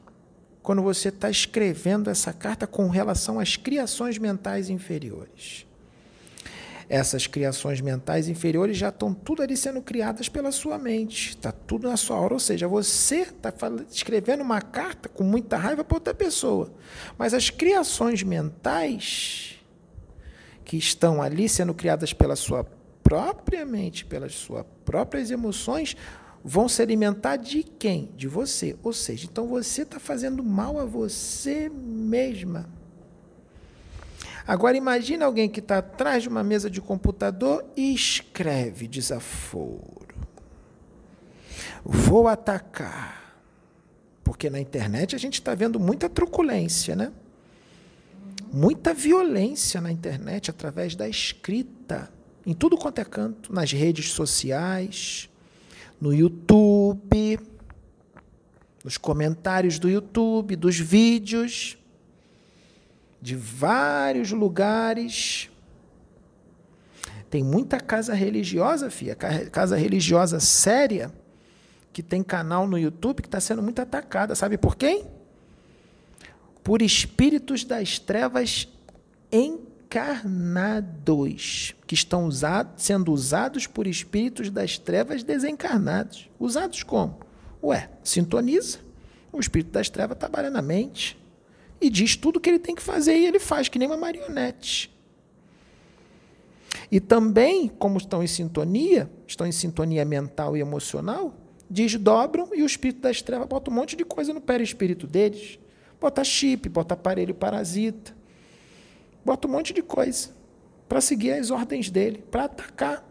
[0.65, 5.65] quando você está escrevendo essa carta com relação às criações mentais inferiores?
[6.89, 11.29] Essas criações mentais inferiores já estão tudo ali sendo criadas pela sua mente.
[11.29, 12.33] Está tudo na sua hora.
[12.33, 13.53] Ou seja, você está
[13.89, 16.71] escrevendo uma carta com muita raiva para outra pessoa.
[17.17, 19.55] Mas as criações mentais
[20.63, 22.63] que estão ali sendo criadas pela sua
[23.03, 25.95] própria mente, pelas suas próprias emoções,
[26.47, 28.11] vão se alimentar de quem?
[28.15, 28.77] De você.
[28.83, 32.69] Ou seja, então você está fazendo mal a você mesma.
[34.47, 40.15] Agora imagine alguém que está atrás de uma mesa de computador e escreve desaforo.
[41.83, 43.35] Vou atacar.
[44.23, 47.11] Porque na internet a gente está vendo muita truculência, né?
[48.53, 52.09] muita violência na internet através da escrita,
[52.45, 55.29] em tudo quanto é canto, nas redes sociais,
[56.05, 57.39] no YouTube,
[58.83, 61.77] nos comentários do YouTube, dos vídeos,
[63.19, 65.49] de vários lugares.
[67.29, 71.11] Tem muita casa religiosa, filha, casa religiosa séria,
[71.91, 74.35] que tem canal no YouTube que está sendo muito atacada.
[74.35, 75.15] Sabe por quem?
[76.65, 78.67] por espíritos das trevas
[79.95, 82.29] encarnados, que estão
[82.75, 86.29] sendo usados por espíritos das trevas desencarnados.
[86.37, 87.19] Usados como?
[87.63, 88.79] Ué, sintoniza.
[89.31, 91.17] O espírito das trevas trabalha na mente
[91.79, 94.93] e diz tudo que ele tem que fazer e ele faz, que nem uma marionete.
[96.91, 101.33] E também, como estão em sintonia, estão em sintonia mental e emocional,
[101.69, 105.57] desdobram e o espírito das trevas bota um monte de coisa no perispírito deles.
[105.99, 108.14] Bota chip, bota aparelho parasita,
[109.25, 110.29] bota um monte de coisa
[110.87, 113.03] para seguir as ordens dele, para atacar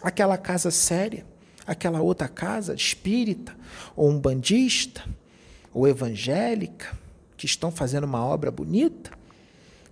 [0.00, 1.26] aquela casa séria,
[1.66, 3.56] aquela outra casa espírita,
[3.96, 5.04] ou um bandista,
[5.74, 6.96] ou evangélica,
[7.36, 9.10] que estão fazendo uma obra bonita,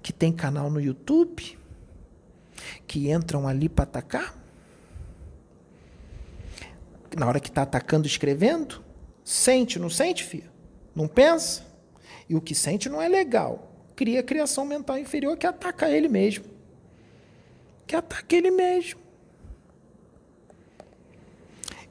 [0.02, 1.58] que tem canal no YouTube,
[2.86, 4.38] que entram ali para atacar.
[7.16, 8.82] Na hora que está atacando, escrevendo,
[9.24, 10.50] sente, não sente, filho?
[10.94, 11.64] Não pensa?
[12.28, 13.73] E o que sente não é legal.
[13.96, 16.44] Cria criação mental inferior que ataca ele mesmo.
[17.86, 19.00] Que ataca ele mesmo.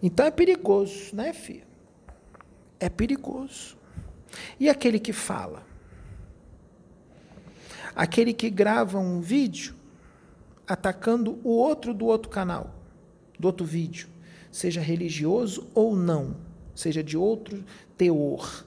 [0.01, 1.65] Então é perigoso, né, filho?
[2.77, 3.77] É perigoso.
[4.59, 5.65] E aquele que fala?
[7.95, 9.75] Aquele que grava um vídeo
[10.67, 12.73] atacando o outro do outro canal,
[13.39, 14.09] do outro vídeo,
[14.51, 16.35] seja religioso ou não,
[16.75, 17.63] seja de outro
[17.97, 18.65] teor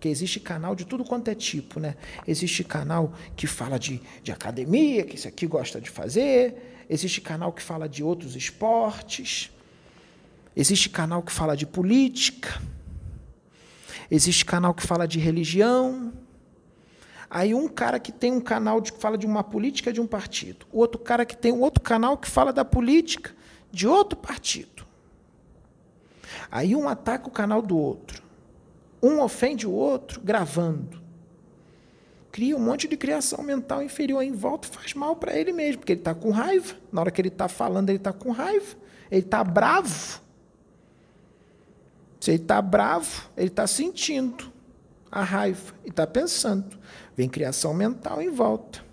[0.00, 1.94] porque existe canal de tudo quanto é tipo, né?
[2.26, 6.86] Existe canal que fala de, de academia, que isso aqui gosta de fazer.
[6.88, 9.50] Existe canal que fala de outros esportes.
[10.56, 12.62] Existe canal que fala de política.
[14.10, 16.14] Existe canal que fala de religião.
[17.28, 20.64] Aí um cara que tem um canal que fala de uma política de um partido.
[20.72, 23.36] O outro cara que tem um outro canal que fala da política
[23.70, 24.86] de outro partido.
[26.50, 28.29] Aí um ataca o canal do outro.
[29.02, 31.00] Um ofende o outro gravando.
[32.30, 35.78] Cria um monte de criação mental inferior em volta e faz mal para ele mesmo,
[35.78, 36.74] porque ele está com raiva.
[36.92, 38.76] Na hora que ele está falando, ele está com raiva.
[39.10, 40.20] Ele está bravo.
[42.20, 44.52] Se ele está bravo, ele está sentindo
[45.10, 46.78] a raiva e está pensando.
[47.16, 48.84] Vem criação mental em volta.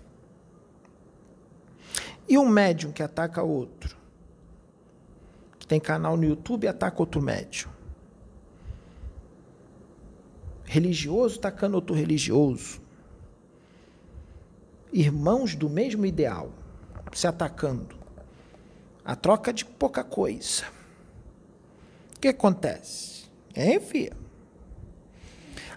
[2.28, 3.96] E um médium que ataca outro?
[5.58, 7.70] Que tem canal no YouTube e ataca outro médium.
[10.68, 12.78] Religioso atacando outro religioso.
[14.92, 16.52] Irmãos do mesmo ideal
[17.16, 17.96] se atacando.
[19.02, 20.64] A troca de pouca coisa.
[22.14, 23.24] O que acontece?
[23.56, 24.14] Hein, filha?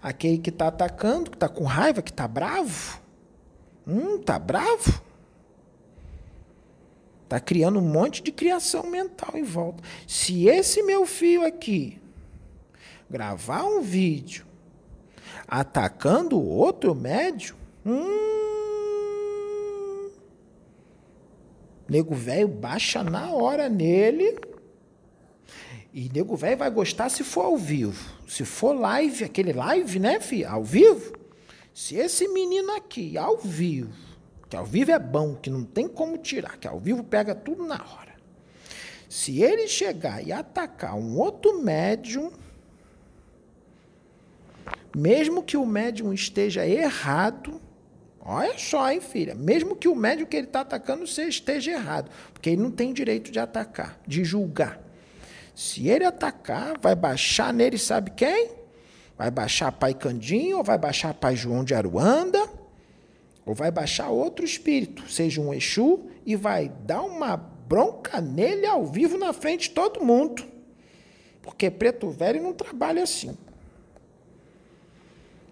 [0.01, 2.99] Aquele que está atacando, que está com raiva, que está bravo.
[3.87, 5.01] Hum, está bravo.
[7.23, 9.81] Está criando um monte de criação mental em volta.
[10.05, 11.97] Se esse meu filho aqui
[13.09, 14.50] gravar um vídeo
[15.51, 18.09] atacando outro médio, hum,
[21.89, 24.39] nego velho baixa na hora nele
[25.93, 28.01] e nego velho vai gostar se for ao vivo.
[28.25, 30.47] Se for live, aquele live, né, filho?
[30.47, 31.13] Ao vivo.
[31.73, 33.91] Se esse menino aqui, ao vivo,
[34.49, 37.65] que ao vivo é bom, que não tem como tirar, que ao vivo pega tudo
[37.65, 38.15] na hora.
[39.09, 42.31] Se ele chegar e atacar um outro médium,
[44.95, 47.61] mesmo que o médium esteja errado,
[48.19, 52.49] olha só, hein, filha, mesmo que o médium que ele está atacando esteja errado, porque
[52.49, 54.81] ele não tem direito de atacar, de julgar.
[55.55, 58.51] Se ele atacar, vai baixar nele, sabe quem?
[59.17, 62.49] Vai baixar Pai Candinho, ou vai baixar Pai João de Aruanda,
[63.45, 68.85] ou vai baixar outro espírito, seja um Exu, e vai dar uma bronca nele ao
[68.85, 70.43] vivo na frente de todo mundo.
[71.41, 73.37] Porque preto velho não trabalha assim.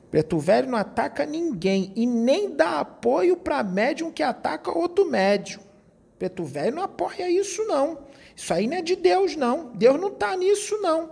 [0.09, 5.61] Preto velho não ataca ninguém e nem dá apoio para médium que ataca outro médium.
[6.17, 7.99] Preto velho não apoia isso, não.
[8.35, 9.71] Isso aí não é de Deus, não.
[9.75, 11.11] Deus não está nisso, não.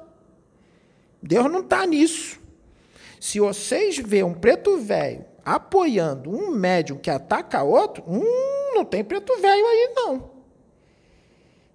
[1.22, 2.40] Deus não está nisso.
[3.20, 9.04] Se vocês verem um preto velho apoiando um médium que ataca outro, hum, não tem
[9.04, 10.32] preto velho aí, não.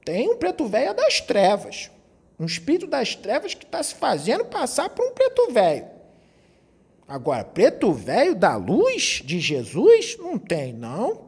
[0.04, 1.90] Tem um preto velho das trevas.
[2.38, 5.91] Um espírito das trevas que está se fazendo passar por um preto velho.
[7.12, 10.16] Agora, preto velho da luz de Jesus?
[10.18, 11.26] Não tem, não.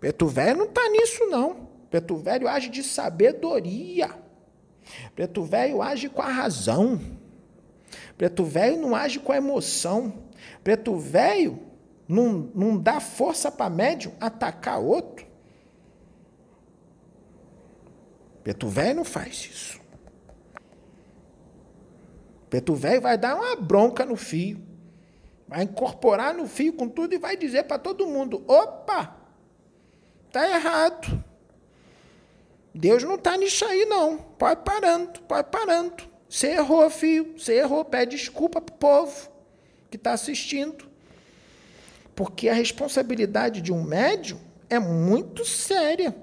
[0.00, 1.68] Preto velho não está nisso, não.
[1.90, 4.08] Preto velho age de sabedoria.
[5.14, 6.98] Preto velho age com a razão.
[8.16, 10.22] Preto velho não age com a emoção.
[10.64, 11.60] Preto velho
[12.08, 15.26] não, não dá força para médium atacar outro.
[18.42, 19.80] Preto velho não faz isso.
[22.48, 24.66] Preto velho vai dar uma bronca no fio.
[25.48, 29.16] Vai incorporar no fio com tudo e vai dizer para todo mundo: opa,
[30.30, 31.24] tá errado.
[32.74, 34.18] Deus não está nisso aí, não.
[34.18, 36.04] Pode parando, pode parando.
[36.28, 37.34] Você errou, filho.
[37.38, 37.84] Você errou.
[37.84, 39.30] Pede desculpa para o povo
[39.90, 40.86] que está assistindo.
[42.14, 44.38] Porque a responsabilidade de um médium
[44.68, 46.14] é muito séria.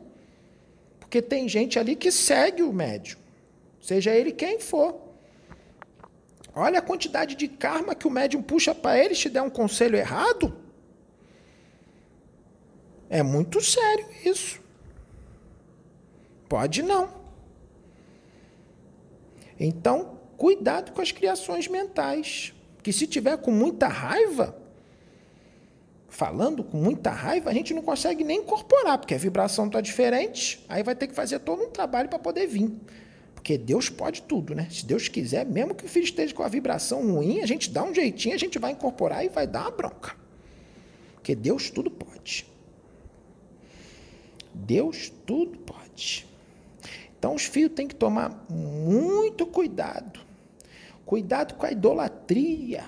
[1.00, 3.18] Porque tem gente ali que segue o médium,
[3.82, 5.05] seja ele quem for.
[6.56, 9.98] Olha a quantidade de karma que o médium puxa para ele se der um conselho
[9.98, 10.56] errado.
[13.10, 14.62] É muito sério isso.
[16.48, 17.10] Pode não.
[19.60, 22.54] Então, cuidado com as criações mentais.
[22.82, 24.56] Que se tiver com muita raiva,
[26.08, 30.64] falando com muita raiva, a gente não consegue nem incorporar, porque a vibração está diferente,
[30.70, 32.72] aí vai ter que fazer todo um trabalho para poder vir.
[33.46, 34.68] Porque Deus pode tudo, né?
[34.72, 37.84] Se Deus quiser, mesmo que o filho esteja com a vibração ruim, a gente dá
[37.84, 40.16] um jeitinho, a gente vai incorporar e vai dar uma bronca.
[41.14, 42.48] Porque Deus tudo pode.
[44.52, 46.26] Deus tudo pode.
[47.20, 50.20] Então os filhos têm que tomar muito cuidado.
[51.06, 52.84] Cuidado com a idolatria.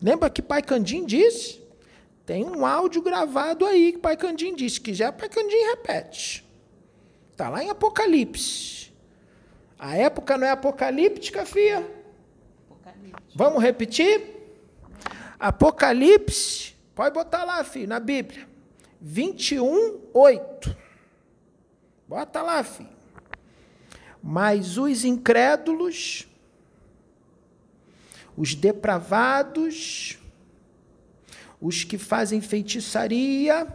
[0.00, 1.60] Lembra que Pai Candim disse?
[2.24, 4.76] Tem um áudio gravado aí que Pai Candim disse.
[4.76, 6.48] Se quiser, Pai Candim repete.
[7.32, 8.89] Está lá em Apocalipse.
[9.82, 11.90] A época não é apocalíptica, filha?
[12.68, 13.34] Apocalipse.
[13.34, 14.36] Vamos repetir?
[15.38, 18.46] Apocalipse, pode botar lá, filho, na Bíblia.
[19.00, 20.76] 21, 8.
[22.06, 22.90] Bota lá, filho.
[24.22, 26.28] Mas os incrédulos,
[28.36, 30.18] os depravados,
[31.58, 33.66] os que fazem feitiçaria,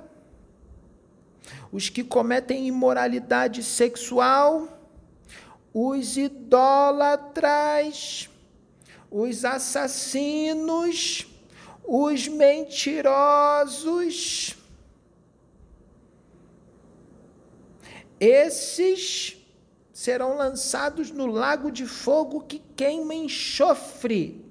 [1.72, 4.75] os que cometem imoralidade sexual,
[5.78, 8.30] os idólatras,
[9.12, 11.28] os assassinos,
[11.84, 14.56] os mentirosos,
[18.18, 19.36] esses
[19.92, 24.46] serão lançados no lago de fogo que queima enxofre.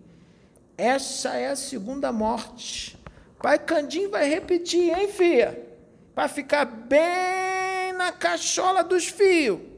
[0.77, 3.03] Essa é a segunda morte.
[3.41, 5.67] Pai Candim vai repetir, hein, filha?
[6.15, 9.74] Para ficar bem na cachola dos fios.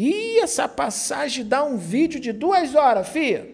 [0.00, 3.48] E essa passagem dá um vídeo de duas horas, filha.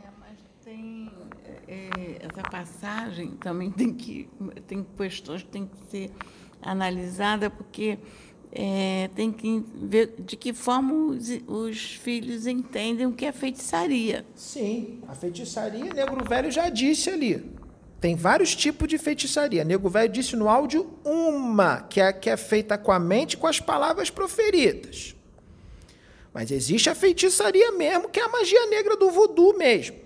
[0.00, 1.10] É, mas tem
[1.66, 4.28] é, essa passagem também tem que
[4.68, 6.12] tem questões que tem que ser
[6.62, 7.98] analisada porque
[8.52, 14.24] é, tem que ver de que forma os, os, filhos entendem o que é feitiçaria.
[14.36, 17.52] Sim, a feitiçaria, Negro Velho já disse ali.
[18.00, 19.64] Tem vários tipos de feitiçaria.
[19.64, 23.36] Nego Velho disse no áudio uma, que é, que é feita com a mente e
[23.36, 25.17] com as palavras proferidas.
[26.38, 29.96] Mas existe a feitiçaria mesmo, que é a magia negra do voodoo mesmo.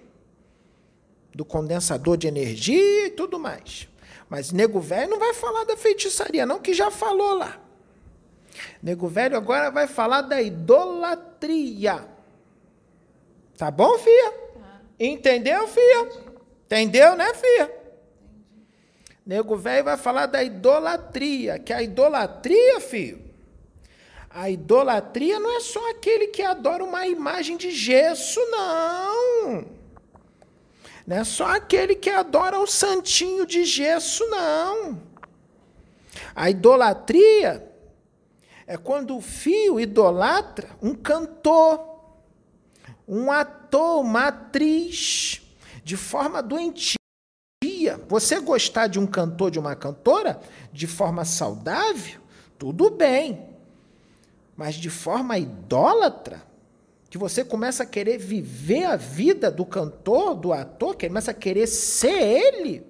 [1.35, 3.87] Do condensador de energia e tudo mais.
[4.31, 7.61] Mas Nego Velho não vai falar da feitiçaria, não, que já falou lá.
[8.83, 12.03] Nego Velho agora vai falar da idolatria.
[13.59, 14.33] Tá bom, filha?
[14.55, 14.81] Tá.
[14.99, 16.13] Entendeu, filha?
[16.65, 17.71] Entendeu, né, filha?
[19.27, 23.32] Nego velho vai falar da idolatria, que a idolatria, filho,
[24.35, 29.67] a idolatria não é só aquele que adora uma imagem de gesso, não.
[31.07, 35.03] Não é só aquele que adora um santinho de gesso, não.
[36.35, 37.69] A idolatria
[38.67, 42.01] é quando o fio idolatra um cantor,
[43.07, 45.43] um ator, uma atriz,
[45.85, 46.97] de forma doentia
[48.09, 50.41] você gostar de um cantor, de uma cantora,
[50.73, 52.21] de forma saudável,
[52.59, 53.52] tudo bem.
[54.63, 56.41] Mas de forma idólatra,
[57.11, 61.35] que você começa a querer viver a vida do cantor, do ator, que começa a
[61.35, 62.87] querer ser ele,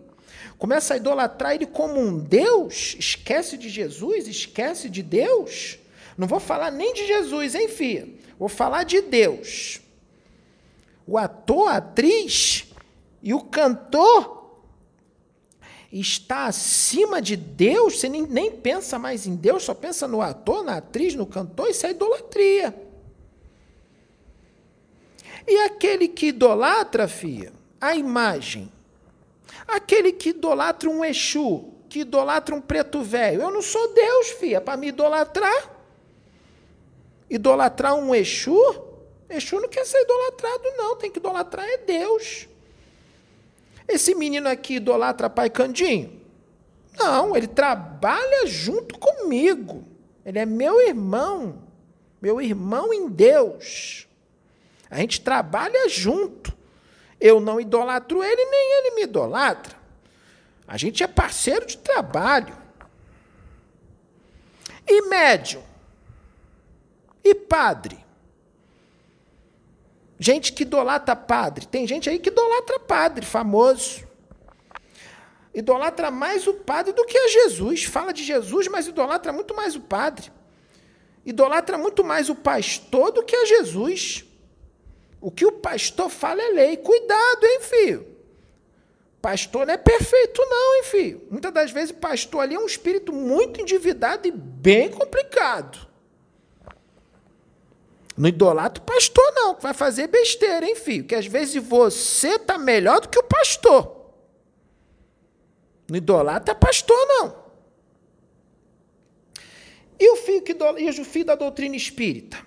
[0.58, 5.78] começa a idolatrar ele como um Deus, esquece de Jesus, esquece de Deus.
[6.18, 8.06] Não vou falar nem de Jesus, hein, filha?
[8.38, 9.80] Vou falar de Deus.
[11.06, 12.66] O ator, a atriz
[13.22, 14.41] e o cantor
[16.00, 20.64] está acima de Deus, você nem, nem pensa mais em Deus, só pensa no ator,
[20.64, 22.74] na atriz, no cantor, isso é idolatria.
[25.46, 28.72] E aquele que idolatra, filha, a imagem,
[29.68, 34.62] aquele que idolatra um Exu, que idolatra um preto velho, eu não sou Deus, filha,
[34.62, 35.70] para me idolatrar.
[37.28, 38.56] Idolatrar um Exu,
[39.28, 42.48] Exu não quer ser idolatrado, não, tem que idolatrar é Deus.
[43.92, 46.18] Esse menino aqui idolatra Pai Candinho?
[46.98, 49.84] Não, ele trabalha junto comigo.
[50.24, 51.62] Ele é meu irmão,
[52.20, 54.08] meu irmão em Deus.
[54.88, 56.56] A gente trabalha junto.
[57.20, 59.76] Eu não idolatro ele, nem ele me idolatra.
[60.66, 62.56] A gente é parceiro de trabalho.
[64.86, 65.62] E médium?
[67.22, 68.01] E padre?
[70.22, 71.66] Gente que idolatra padre.
[71.66, 74.06] Tem gente aí que idolatra padre, famoso.
[75.52, 77.82] Idolatra mais o padre do que a Jesus.
[77.82, 80.30] Fala de Jesus, mas idolatra muito mais o padre.
[81.26, 84.24] Idolatra muito mais o pastor do que a Jesus.
[85.20, 86.76] O que o pastor fala é lei.
[86.76, 88.06] Cuidado, hein, filho?
[89.20, 91.26] Pastor não é perfeito, não, hein, filho?
[91.32, 95.90] Muitas das vezes, pastor ali é um espírito muito endividado e bem complicado.
[98.22, 101.02] Não idolatra o pastor, não, que vai fazer besteira, hein, filho?
[101.02, 104.12] Que às vezes você tá melhor do que o pastor.
[105.90, 107.34] Não idolatra pastor, não.
[109.98, 112.38] E o filho, que e o filho da doutrina espírita?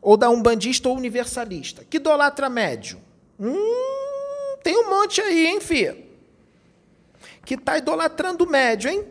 [0.00, 1.84] Ou da umbandista ou universalista?
[1.84, 2.98] Que idolatra médium?
[3.38, 6.02] Hum, tem um monte aí, hein, filho?
[7.44, 9.06] Que está idolatrando médium, hein?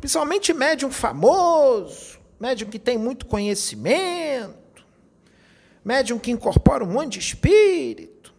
[0.00, 4.61] Principalmente médium famoso, médium que tem muito conhecimento
[5.84, 8.32] médium que incorpora um monte de espírito,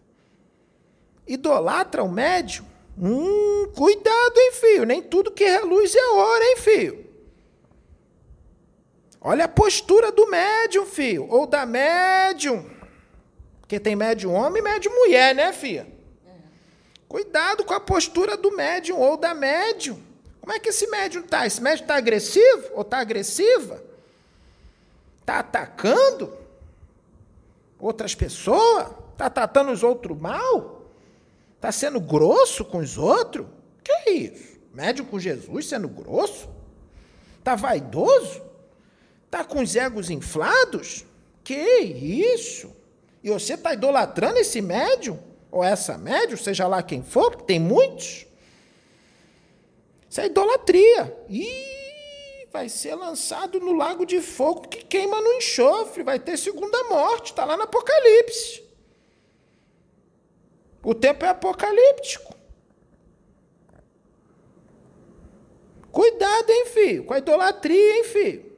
[1.28, 2.66] idolatra o médium.
[2.98, 4.86] Hum, cuidado, hein, filho?
[4.86, 7.06] Nem tudo que reluz é ouro, hein, filho?
[9.20, 12.70] Olha a postura do médium, filho, ou da médium.
[13.62, 15.88] Porque tem médium homem e médium mulher, né, filha?
[17.08, 20.02] Cuidado com a postura do médium ou da médium.
[20.42, 21.48] Como é que esse médium está?
[21.48, 23.82] Esse médium está agressivo ou está agressiva?
[25.22, 26.43] Está atacando?
[27.86, 28.88] Outras pessoas?
[29.12, 30.90] Está tratando os outros mal?
[31.56, 33.48] Está sendo grosso com os outros?
[33.84, 34.60] Que é isso?
[34.74, 36.50] Médio com Jesus sendo grosso?
[37.40, 38.42] Está vaidoso?
[39.26, 41.06] Está com os egos inflados?
[41.44, 42.72] Que isso?
[43.24, 45.20] E você está idolatrando esse médium?
[45.52, 48.26] Ou essa médium, seja lá quem for, porque tem muitos?
[50.10, 51.16] Isso é idolatria.
[51.30, 51.83] Ih,
[52.54, 57.32] vai ser lançado no lago de fogo que queima no enxofre, vai ter segunda morte,
[57.32, 58.62] está lá no Apocalipse.
[60.84, 62.36] O tempo é apocalíptico.
[65.92, 68.54] Cuidado, hein, filho, com a idolatria, hein, filho.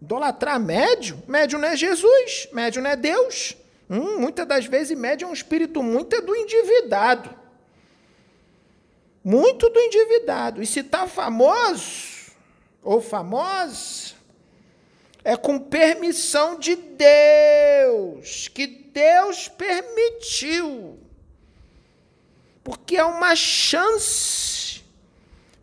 [0.00, 1.22] Idolatrar médio?
[1.28, 3.56] Médio não é Jesus, médio não é Deus.
[3.88, 7.30] Hum, muitas das vezes médio é um espírito muito do endividado.
[9.22, 10.62] Muito do endividado.
[10.62, 12.11] E se está famoso
[12.82, 14.12] ou famosa,
[15.24, 20.98] é com permissão de Deus, que Deus permitiu.
[22.64, 24.82] Porque é uma chance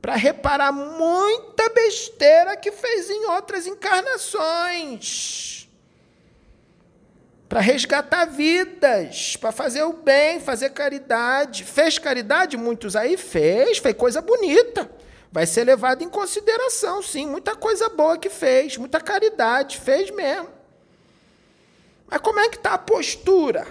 [0.01, 5.67] para reparar muita besteira que fez em outras encarnações.
[7.47, 11.63] Para resgatar vidas, para fazer o bem, fazer caridade.
[11.63, 12.55] Fez caridade?
[12.55, 14.89] Muitos aí fez, fez coisa bonita.
[15.31, 17.27] Vai ser levado em consideração, sim.
[17.27, 20.49] Muita coisa boa que fez, muita caridade, fez mesmo.
[22.07, 23.67] Mas como é que está a postura?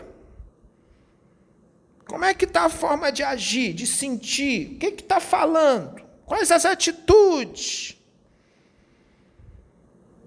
[2.07, 4.77] Como é que está a forma de agir, de sentir?
[4.77, 6.01] O que está falando?
[6.25, 7.97] Quais as atitudes?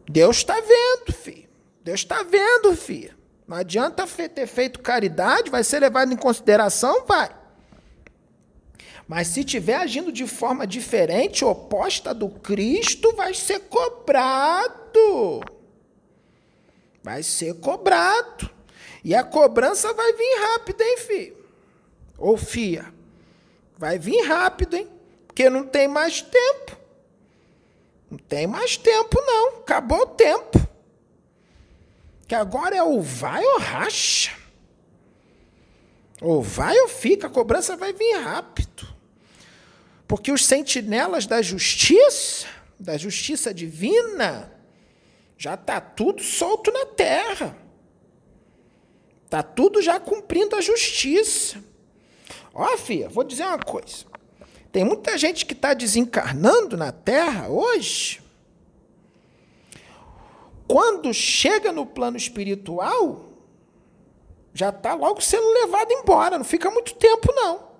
[0.09, 1.49] Deus está vendo, filho.
[1.81, 3.15] Deus está vendo, filho.
[3.47, 7.05] Não adianta ter feito caridade, vai ser levado em consideração?
[7.05, 7.40] Vai.
[9.11, 15.41] Mas se estiver agindo de forma diferente, oposta do Cristo, vai ser cobrado.
[17.03, 18.49] Vai ser cobrado.
[19.03, 21.45] E a cobrança vai vir rápido, hein, filho?
[22.17, 22.85] Ou fia.
[23.77, 24.87] Vai vir rápido, hein?
[25.27, 26.77] Porque não tem mais tempo.
[28.09, 29.57] Não tem mais tempo, não.
[29.57, 30.57] Acabou o tempo.
[32.29, 34.31] Que agora é ou vai ou racha.
[36.21, 37.27] Ou vai ou fica.
[37.27, 38.70] A cobrança vai vir rápido.
[40.11, 42.45] Porque os sentinelas da justiça,
[42.77, 44.51] da justiça divina,
[45.37, 47.57] já está tudo solto na terra.
[49.23, 51.63] Está tudo já cumprindo a justiça.
[52.53, 54.03] Ó, filha, vou dizer uma coisa.
[54.69, 58.21] Tem muita gente que está desencarnando na Terra hoje.
[60.67, 63.31] Quando chega no plano espiritual,
[64.53, 67.70] já está logo sendo levado embora, não fica muito tempo, não.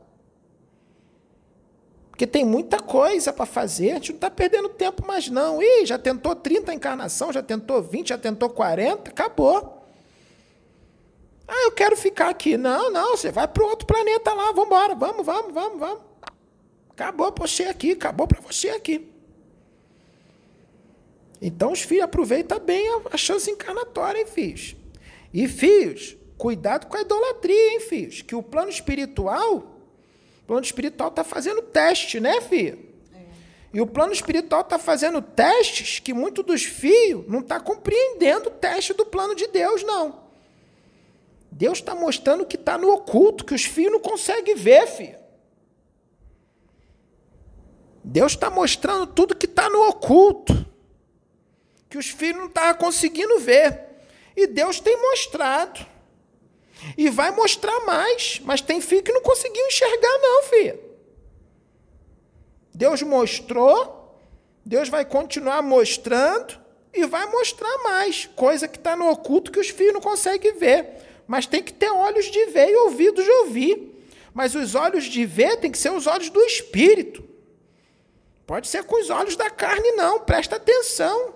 [2.22, 5.60] Porque tem muita coisa para fazer, a gente não está perdendo tempo mais, não.
[5.60, 9.88] Ih, já tentou 30 encarnação, já tentou 20, já tentou 40, acabou.
[11.48, 12.58] Ah, eu quero ficar aqui.
[12.58, 16.02] Não, não, você vai para outro planeta lá, vamos embora, vamos, vamos, vamos, vamos.
[16.92, 19.12] Acabou para você aqui, acabou para você aqui.
[21.42, 24.76] Então os filhos aproveitam bem a, chance encarnatória, hein, filhos?
[25.34, 28.22] E filhos, cuidado com a idolatria, hein, filhos?
[28.22, 29.71] Que o plano espiritual,
[30.52, 32.78] plano espiritual está fazendo teste, né, filho?
[33.16, 33.20] É.
[33.74, 38.52] E o plano espiritual está fazendo testes que muitos dos filhos não está compreendendo o
[38.52, 40.24] teste do plano de Deus, não.
[41.50, 45.18] Deus está mostrando que está no oculto, que os filhos não conseguem ver, filho.
[48.04, 50.66] Deus está mostrando tudo que está no oculto,
[51.90, 53.86] que os filhos não estavam conseguindo ver.
[54.36, 55.88] E Deus tem mostrado.
[56.98, 58.42] E vai mostrar mais.
[58.44, 60.80] Mas tem filho que não conseguiu enxergar, não, filha.
[62.74, 64.20] Deus mostrou,
[64.66, 66.60] Deus vai continuar mostrando
[66.94, 68.30] e vai mostrar mais.
[68.36, 70.88] Coisa que está no oculto que os filhos não conseguem ver.
[71.28, 74.06] Mas tem que ter olhos de ver e ouvidos de ouvir.
[74.34, 77.24] Mas os olhos de ver tem que ser os olhos do Espírito.
[78.46, 80.20] Pode ser com os olhos da carne, não.
[80.20, 81.36] Presta atenção.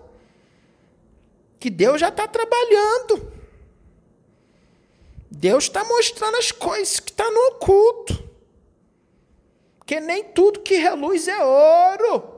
[1.60, 3.32] Que Deus já está trabalhando.
[5.30, 8.26] Deus está mostrando as coisas que está no oculto.
[9.78, 12.36] Porque nem tudo que reluz é ouro.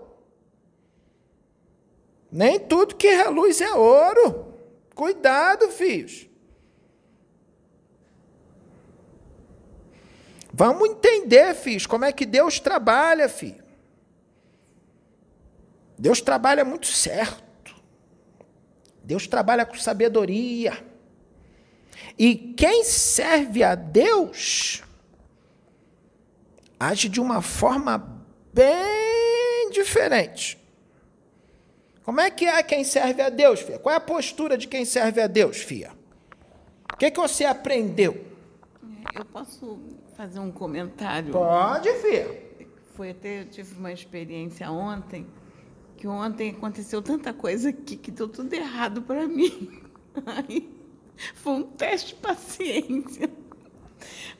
[2.31, 4.53] Nem tudo que reluz é ouro.
[4.93, 6.27] Cuidado, filhos.
[10.51, 13.63] Vamos entender, filhos, como é que Deus trabalha, filho.
[15.97, 17.75] Deus trabalha muito certo.
[19.03, 20.86] Deus trabalha com sabedoria.
[22.17, 24.83] E quem serve a Deus
[26.79, 30.57] age de uma forma bem diferente.
[32.03, 33.79] Como é que é quem serve a Deus, filha?
[33.79, 35.91] Qual é a postura de quem serve a Deus, filha?
[36.93, 38.25] O que, que você aprendeu?
[39.13, 39.79] Eu posso
[40.15, 41.31] fazer um comentário?
[41.31, 42.47] Pode, filha.
[42.95, 45.27] Foi até, eu tive uma experiência ontem
[45.97, 49.81] que ontem aconteceu tanta coisa aqui que deu tudo errado para mim.
[50.25, 50.76] Aí,
[51.35, 53.29] foi um teste de paciência.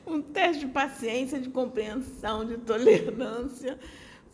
[0.06, 3.78] Um teste de paciência, de compreensão, de tolerância.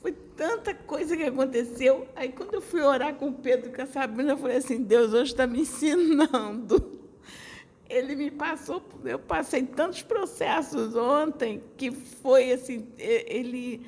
[0.00, 2.06] Foi tanta coisa que aconteceu.
[2.14, 5.12] Aí, quando eu fui orar com o Pedro com a Sabrina, eu falei assim: Deus
[5.12, 7.00] hoje está me ensinando.
[7.88, 13.86] Ele me passou, eu passei tantos processos ontem que foi assim, ele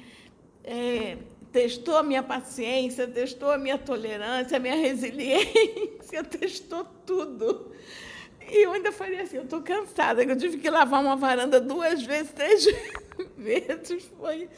[0.63, 1.17] é,
[1.51, 7.73] testou a minha paciência, testou a minha tolerância, a minha resiliência, testou tudo.
[8.49, 12.03] E eu ainda falei assim, eu estou cansada, eu tive que lavar uma varanda duas
[12.03, 12.65] vezes, três
[13.37, 14.11] vezes.
[14.19, 14.49] Foi,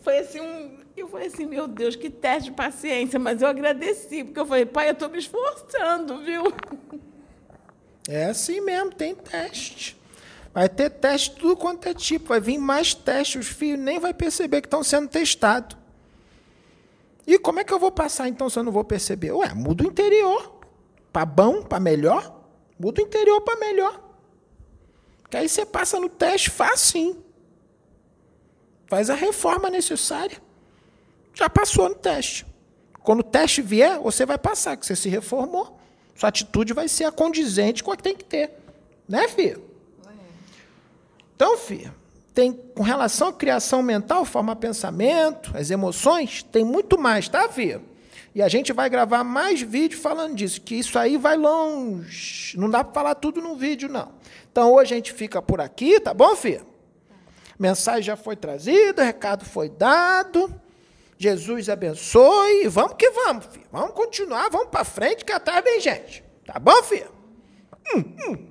[0.00, 4.24] foi assim, um, eu falei assim, meu Deus, que teste de paciência, mas eu agradeci,
[4.24, 6.44] porque eu falei, pai, eu estou me esforçando, viu?
[8.10, 9.94] É assim mesmo, tem teste.
[10.54, 14.14] Vai ter teste tudo quanto é tipo, vai vir mais testes, os filhos nem vai
[14.14, 15.76] perceber que estão sendo testados.
[17.26, 19.32] E como é que eu vou passar então se eu não vou perceber?
[19.32, 20.58] Ué, muda o interior.
[21.12, 22.37] Para bom, para melhor.
[22.78, 24.00] Muda o interior para melhor.
[25.28, 27.22] Que aí você passa no teste fácil.
[28.86, 30.40] Faz a reforma necessária.
[31.34, 32.46] Já passou no teste.
[33.02, 35.78] Quando o teste vier, você vai passar, que você se reformou.
[36.14, 38.50] Sua atitude vai ser a condizente com a que tem que ter.
[39.08, 39.62] Né, filho?
[41.34, 41.94] Então, filho,
[42.34, 47.80] tem com relação à criação mental, forma pensamento, as emoções, tem muito mais, tá, Fia?
[48.38, 52.56] E a gente vai gravar mais vídeo falando disso, que isso aí vai longe.
[52.56, 54.12] Não dá para falar tudo num vídeo, não.
[54.52, 56.62] Então hoje a gente fica por aqui, tá bom, Fia?
[57.58, 60.54] Mensagem já foi trazida, recado foi dado.
[61.16, 62.62] Jesus abençoe.
[62.62, 63.66] E vamos que vamos, filho.
[63.72, 66.22] Vamos continuar, vamos para frente, que atrás vem gente.
[66.46, 67.10] Tá bom, filho?
[67.92, 68.46] Hum.